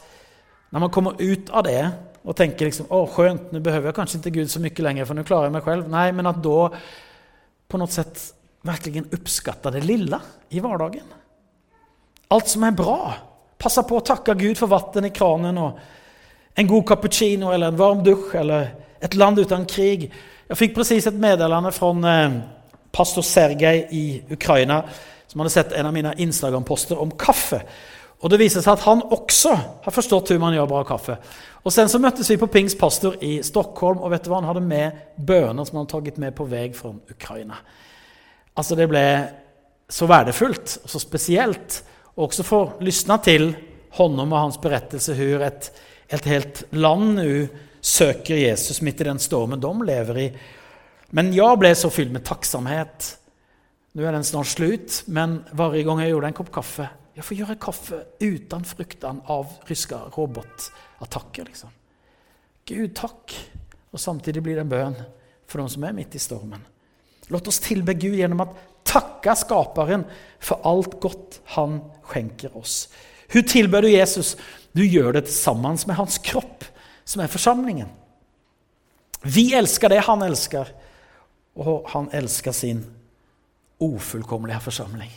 når 0.72 0.84
man 0.84 0.94
kommer 0.94 1.22
ut 1.22 1.50
av 1.50 1.66
det 1.68 1.82
og 2.28 2.36
tenker 2.36 2.68
liksom, 2.68 2.90
å 2.92 3.06
skjønt, 3.08 3.54
nå 3.56 3.62
behøver 3.64 3.90
jeg 3.90 3.96
kanskje 3.96 4.20
ikke 4.20 4.34
Gud 4.42 4.52
så 4.52 4.60
mye 4.64 4.84
lenger, 4.84 5.08
for 5.08 5.16
nå 5.16 5.24
klarer 5.28 5.48
jeg 5.48 5.56
meg 5.56 5.68
selv. 5.70 5.92
Nei, 5.94 6.08
men 6.16 6.28
at 6.28 6.42
da 6.44 6.58
på 7.68 7.80
noe 7.80 7.92
sett 7.92 8.20
virkelig 8.68 9.06
oppskatte 9.16 9.72
det 9.72 9.86
lille 9.88 10.20
i 10.52 10.60
hverdagen. 10.64 11.08
Alt 12.36 12.52
som 12.52 12.66
er 12.68 12.76
bra. 12.76 13.14
Passe 13.58 13.84
på 13.88 14.00
å 14.00 14.06
takke 14.06 14.36
Gud 14.38 14.60
for 14.60 14.72
vann 14.72 15.08
i 15.08 15.14
kranen 15.16 15.60
og 15.62 15.80
en 16.58 16.68
god 16.68 16.88
cappuccino 16.90 17.54
eller 17.54 17.72
en 17.72 17.80
varm 17.80 18.04
dusj 18.04 18.36
eller 18.40 18.72
et 19.00 19.16
land 19.16 19.40
uten 19.40 19.66
krig. 19.70 20.08
Jeg 20.48 20.60
fikk 20.60 20.76
presis 20.76 21.08
et 21.08 21.20
meddelende 21.22 21.72
fra 21.76 21.92
eh, 22.12 22.40
pastor 22.92 23.24
Sergej 23.26 23.86
i 23.94 24.06
Ukraina, 24.34 24.82
som 25.28 25.44
hadde 25.44 25.54
sett 25.54 25.76
en 25.78 25.90
av 25.90 25.94
mine 25.96 26.16
Instagram-poster 26.18 27.00
om 27.00 27.12
kaffe. 27.20 27.62
Og 28.18 28.32
Det 28.34 28.40
viser 28.42 28.64
seg 28.66 28.74
at 28.74 28.86
han 28.88 29.04
også 29.14 29.52
har 29.86 29.94
forstått 29.94 30.32
hvordan 30.32 30.42
man 30.42 30.56
gjør 30.56 30.70
bra 30.72 30.84
kaffe. 30.90 31.18
Og 31.62 31.74
Sen 31.74 31.90
så 31.92 32.00
møttes 32.02 32.30
vi 32.32 32.40
på 32.42 32.50
Pings 32.50 32.74
pastor 32.78 33.18
i 33.22 33.38
Stockholm, 33.46 34.02
og 34.02 34.14
vet 34.14 34.26
du 34.26 34.32
hva? 34.32 34.40
han 34.42 34.50
hadde 34.50 34.64
med 34.66 35.04
bønner 35.18 35.68
som 35.68 35.78
han 35.78 35.86
hadde 35.86 36.10
tatt 36.10 36.22
med 36.24 36.36
på 36.38 36.48
vei 36.50 36.72
fra 36.74 36.94
Ukraina. 37.14 37.60
Altså 38.58 38.78
Det 38.80 38.90
ble 38.90 39.06
så 39.88 40.10
verdifullt 40.10 40.80
og 40.84 40.90
så 40.90 41.02
spesielt, 41.02 41.82
og 42.18 42.28
også 42.28 42.44
få 42.48 42.62
lysna 42.82 43.20
til 43.22 43.52
honom 44.00 44.34
og 44.34 44.48
hans 44.48 44.58
berettelse 44.62 45.14
hvor 45.16 45.46
et, 45.46 45.70
et 46.10 46.26
helt 46.28 46.64
land 46.74 47.14
nå 47.20 47.30
søker 47.88 48.40
Jesus 48.42 48.82
midt 48.82 49.04
i 49.04 49.08
den 49.08 49.22
stormen 49.22 49.62
de 49.62 49.72
lever 49.86 50.24
i. 50.24 50.28
Men 51.14 51.30
jeg 51.36 51.60
ble 51.62 51.70
så 51.78 51.92
fylt 51.94 52.12
med 52.12 52.26
takksomhet. 52.26 53.14
Nå 53.96 54.04
er 54.04 54.18
den 54.18 54.26
snart 54.28 54.50
slutt, 54.50 55.04
men 55.08 55.44
hver 55.54 55.78
gang 55.86 56.02
jeg 56.02 56.16
gjorde 56.16 56.32
en 56.34 56.42
kopp 56.42 56.50
kaffe 56.58 56.88
jeg 57.18 57.26
får 57.26 57.38
gjøre 57.40 57.58
kaffe 57.58 58.00
uten 58.22 58.66
frukten 58.68 59.24
av 59.34 59.56
ryske 59.66 59.98
robotattacker. 60.14 61.48
Liksom. 61.50 61.72
Gud, 62.70 62.92
takk. 62.98 63.34
Og 63.90 64.02
samtidig 64.02 64.44
blir 64.46 64.60
det 64.60 64.68
en 64.68 64.74
bønn 64.74 64.98
for 65.50 65.64
de 65.64 65.74
som 65.74 65.88
er 65.88 65.96
midt 65.98 66.14
i 66.14 66.22
stormen. 66.22 66.62
Låt 67.34 67.50
oss 67.50 67.58
tilbe 67.64 67.98
Gud 67.98 68.20
gjennom 68.20 68.46
å 68.46 68.52
takke 68.88 69.34
Skaperen 69.36 70.06
for 70.40 70.62
alt 70.68 71.00
godt 71.02 71.42
Han 71.58 71.80
skjenker 72.06 72.54
oss. 72.56 72.86
Hvordan 73.28 73.50
tilber 73.50 73.82
du 73.84 73.90
Jesus? 73.90 74.36
Du 74.72 74.86
gjør 74.86 75.18
det 75.18 75.26
sammen 75.34 75.80
med 75.90 75.98
hans 75.98 76.22
kropp, 76.22 76.64
som 77.04 77.24
er 77.24 77.34
forsamlingen. 77.34 77.90
Vi 79.26 79.50
elsker 79.58 79.90
det 79.90 80.06
han 80.06 80.22
elsker, 80.22 80.70
og 81.58 81.90
han 81.96 82.12
elsker 82.14 82.54
sin 82.54 82.86
ofullkomlige 83.82 84.62
forsamling. 84.64 85.10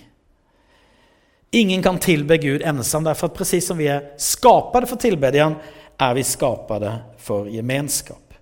Ingen 1.53 1.83
kan 1.83 1.99
tilbe 1.99 2.39
Gud 2.39 2.63
ensam, 2.63 3.05
därför 3.05 3.27
att 3.27 3.35
precis 3.35 3.67
som 3.67 3.79
vi 3.79 3.85
er 3.85 4.13
skapade 4.17 4.87
for 4.87 4.97
tillbedjan 4.97 5.55
er 5.99 6.15
vi 6.15 6.25
skapade 6.25 6.93
for 7.19 7.49
gemenskap. 7.49 8.35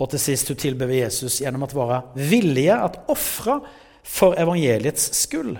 Og 0.00 0.10
til 0.10 0.18
sist 0.18 0.48
hur 0.48 0.58
tillber 0.58 0.88
vi 0.90 1.02
Jesus 1.02 1.40
gjennom 1.40 1.62
å 1.62 1.70
være 1.70 2.00
villiga 2.14 2.80
att 2.80 3.08
offra 3.10 3.60
for 4.02 4.34
evangeliets 4.34 5.14
skull. 5.14 5.58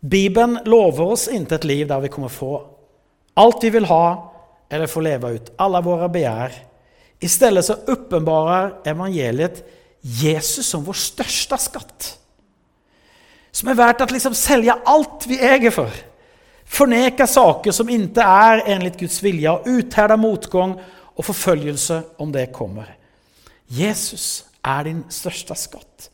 Bibeln 0.00 0.58
lover 0.64 1.16
oss 1.16 1.26
ikke 1.28 1.58
et 1.58 1.64
liv 1.64 1.88
der 1.88 2.00
vi 2.00 2.12
kommer 2.12 2.28
få 2.28 2.60
alt 3.40 3.64
vi 3.64 3.70
vil 3.70 3.88
ha 3.88 4.04
eller 4.70 4.86
få 4.86 5.02
leve 5.02 5.32
ut, 5.34 5.50
alle 5.58 5.80
våre 5.82 6.08
begjær. 6.12 6.54
I 7.20 7.28
stedet 7.28 7.64
så 7.66 7.76
uppenbarar 7.90 8.80
evangeliet 8.88 9.62
Jesus 10.00 10.68
som 10.68 10.84
vår 10.86 10.96
største 10.96 11.58
skatt 11.60 12.14
som 13.52 13.70
er 13.70 13.78
verdt 13.78 14.04
å 14.04 14.08
liksom 14.10 14.36
selge 14.38 14.76
alt 14.88 15.26
vi 15.28 15.40
eier 15.42 15.74
for. 15.74 15.90
Forneka 16.70 17.26
saker 17.26 17.74
som 17.74 17.90
ikke 17.90 18.22
er 18.22 18.62
enligt 18.76 19.00
Guds 19.00 19.18
vilje, 19.24 19.50
og 19.50 19.66
uthärda 19.66 20.16
motgång 20.20 20.76
og 21.16 21.26
forfølgelse 21.26 22.02
om 22.22 22.30
det 22.32 22.52
kommer. 22.54 22.92
Jesus 23.66 24.44
er 24.66 24.86
din 24.86 25.02
største 25.10 25.56
skatt. 25.58 26.10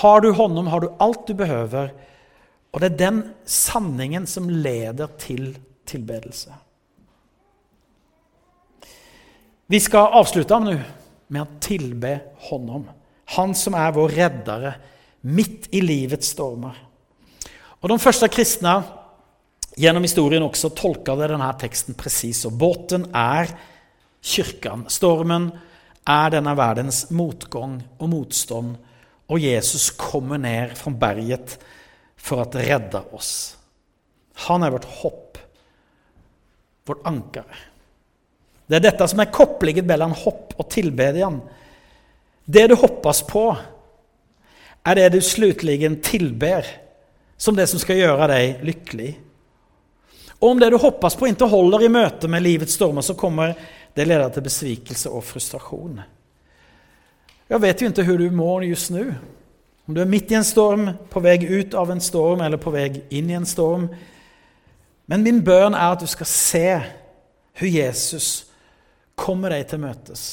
Har 0.00 0.20
du 0.20 0.32
honom 0.34 0.66
har 0.72 0.82
du 0.82 0.90
alt 0.98 1.26
du 1.28 1.34
behøver, 1.38 1.92
og 2.74 2.82
det 2.82 2.90
er 2.92 3.02
den 3.04 3.20
sanningen 3.46 4.26
som 4.26 4.48
leder 4.50 5.12
til 5.22 5.52
tilbedelse. 5.86 6.50
Vi 9.70 9.80
skal 9.80 10.18
avslutte 10.18 10.58
nå 10.60 10.74
med 11.32 11.40
å 11.40 11.60
tilbe 11.62 12.16
honom, 12.50 12.88
han 13.38 13.54
som 13.56 13.76
er 13.78 13.94
vår 13.94 14.16
reddere, 14.18 14.74
midt 15.24 15.70
i 15.72 15.80
livets 15.84 16.34
stormer. 16.34 16.76
Og 17.80 17.90
De 17.90 18.00
første 18.00 18.28
kristne 18.32 18.74
gjennom 19.76 20.04
historien 20.06 20.44
også 20.44 20.70
tolka 20.76 21.16
denne 21.18 21.50
teksten 21.60 21.96
presis. 21.98 22.44
Og 22.48 22.56
båten 22.58 23.08
er 23.10 23.50
kirken. 24.24 24.86
Stormen 24.92 25.50
er 26.08 26.32
denne 26.32 26.54
verdens 26.56 27.06
motgang 27.10 27.80
og 27.98 28.10
motstand. 28.12 28.76
Og 29.28 29.40
Jesus 29.40 29.90
kommer 29.96 30.40
ned 30.40 30.76
fra 30.78 30.92
berget 30.92 31.56
for 32.16 32.44
å 32.44 32.48
redde 32.48 33.00
oss. 33.16 33.56
Han 34.48 34.64
er 34.64 34.72
vårt 34.74 34.88
hopp, 35.00 35.38
vårt 36.88 37.04
anker. 37.08 37.46
Det 38.64 38.78
er 38.78 38.86
dette 38.86 39.06
som 39.08 39.20
er 39.20 39.32
koblingen 39.32 39.86
mellom 39.88 40.14
hopp 40.24 40.56
og 40.56 40.68
tilbedelse. 40.72 41.60
Det 42.44 42.66
du 42.68 42.74
hoppes 42.76 43.22
på, 43.24 43.46
er 44.84 44.98
det 44.98 45.12
du 45.14 45.20
slutligen 45.24 46.00
tilber, 46.04 46.66
som 47.36 47.56
det 47.56 47.66
som 47.70 47.80
skal 47.80 47.98
gjøre 47.98 48.28
deg 48.30 48.64
lykkelig. 48.66 49.12
Og 50.40 50.50
om 50.50 50.60
det 50.60 50.70
du 50.74 50.78
hoppas 50.80 51.16
på, 51.16 51.28
ikke 51.30 51.48
holder 51.48 51.86
i 51.86 51.92
møte 51.92 52.28
med 52.28 52.44
livets 52.44 52.76
stormer, 52.76 53.04
så 53.04 53.16
kommer 53.16 53.54
det 53.96 54.08
lede 54.08 54.26
til 54.34 54.44
besvikelse 54.44 55.12
og 55.12 55.24
frustrasjon. 55.24 56.02
Jeg 57.48 57.62
vet 57.62 57.80
jo 57.80 57.88
ikke 57.88 58.04
hvordan 58.04 58.28
du 58.28 58.36
mår 58.36 58.66
just 58.68 58.92
nå. 58.92 59.04
Om 59.84 59.96
du 59.96 60.00
er 60.00 60.08
midt 60.08 60.32
i 60.32 60.38
en 60.38 60.46
storm, 60.46 60.88
på 61.12 61.20
vei 61.20 61.36
ut 61.44 61.74
av 61.76 61.90
en 61.92 62.00
storm 62.00 62.40
eller 62.44 62.60
på 62.60 62.72
vei 62.72 62.88
inn 63.12 63.28
i 63.30 63.36
en 63.36 63.48
storm. 63.48 63.90
Men 65.06 65.24
min 65.24 65.42
bønn 65.44 65.76
er 65.76 65.92
at 65.92 66.00
du 66.00 66.08
skal 66.08 66.28
se 66.28 66.68
hvor 67.54 67.70
Jesus 67.70 68.28
kommer 69.14 69.52
deg 69.54 69.68
til 69.70 69.80
møtes 69.84 70.24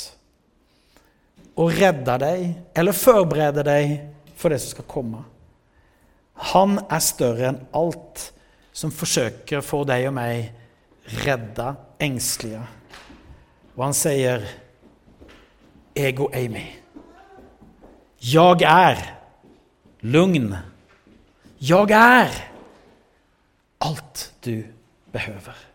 og 1.59 1.75
redder 1.75 2.21
deg 2.21 2.45
eller 2.79 2.95
forbereder 2.95 3.67
deg 3.67 3.91
for 4.41 4.53
det 4.53 4.61
som 4.61 4.73
skal 4.73 4.89
komme. 4.89 5.23
Han 6.51 6.79
er 6.89 7.03
større 7.05 7.51
enn 7.51 7.61
alt 7.77 8.27
som 8.73 8.93
forsøker 8.93 9.59
å 9.59 9.65
få 9.65 9.83
deg 9.85 10.07
og 10.09 10.15
meg 10.17 10.49
redda, 11.25 11.75
engstelige. 12.01 12.63
Og 13.75 13.83
han 13.85 13.97
sier, 13.97 14.45
'Ego 15.95 16.29
Amy, 16.33 16.65
jeg 18.21 18.61
er 18.61 19.01
lugn. 20.01 20.55
Jeg 21.59 21.91
er 21.91 22.31
alt 23.81 24.31
du 24.45 24.63
behøver.' 25.11 25.70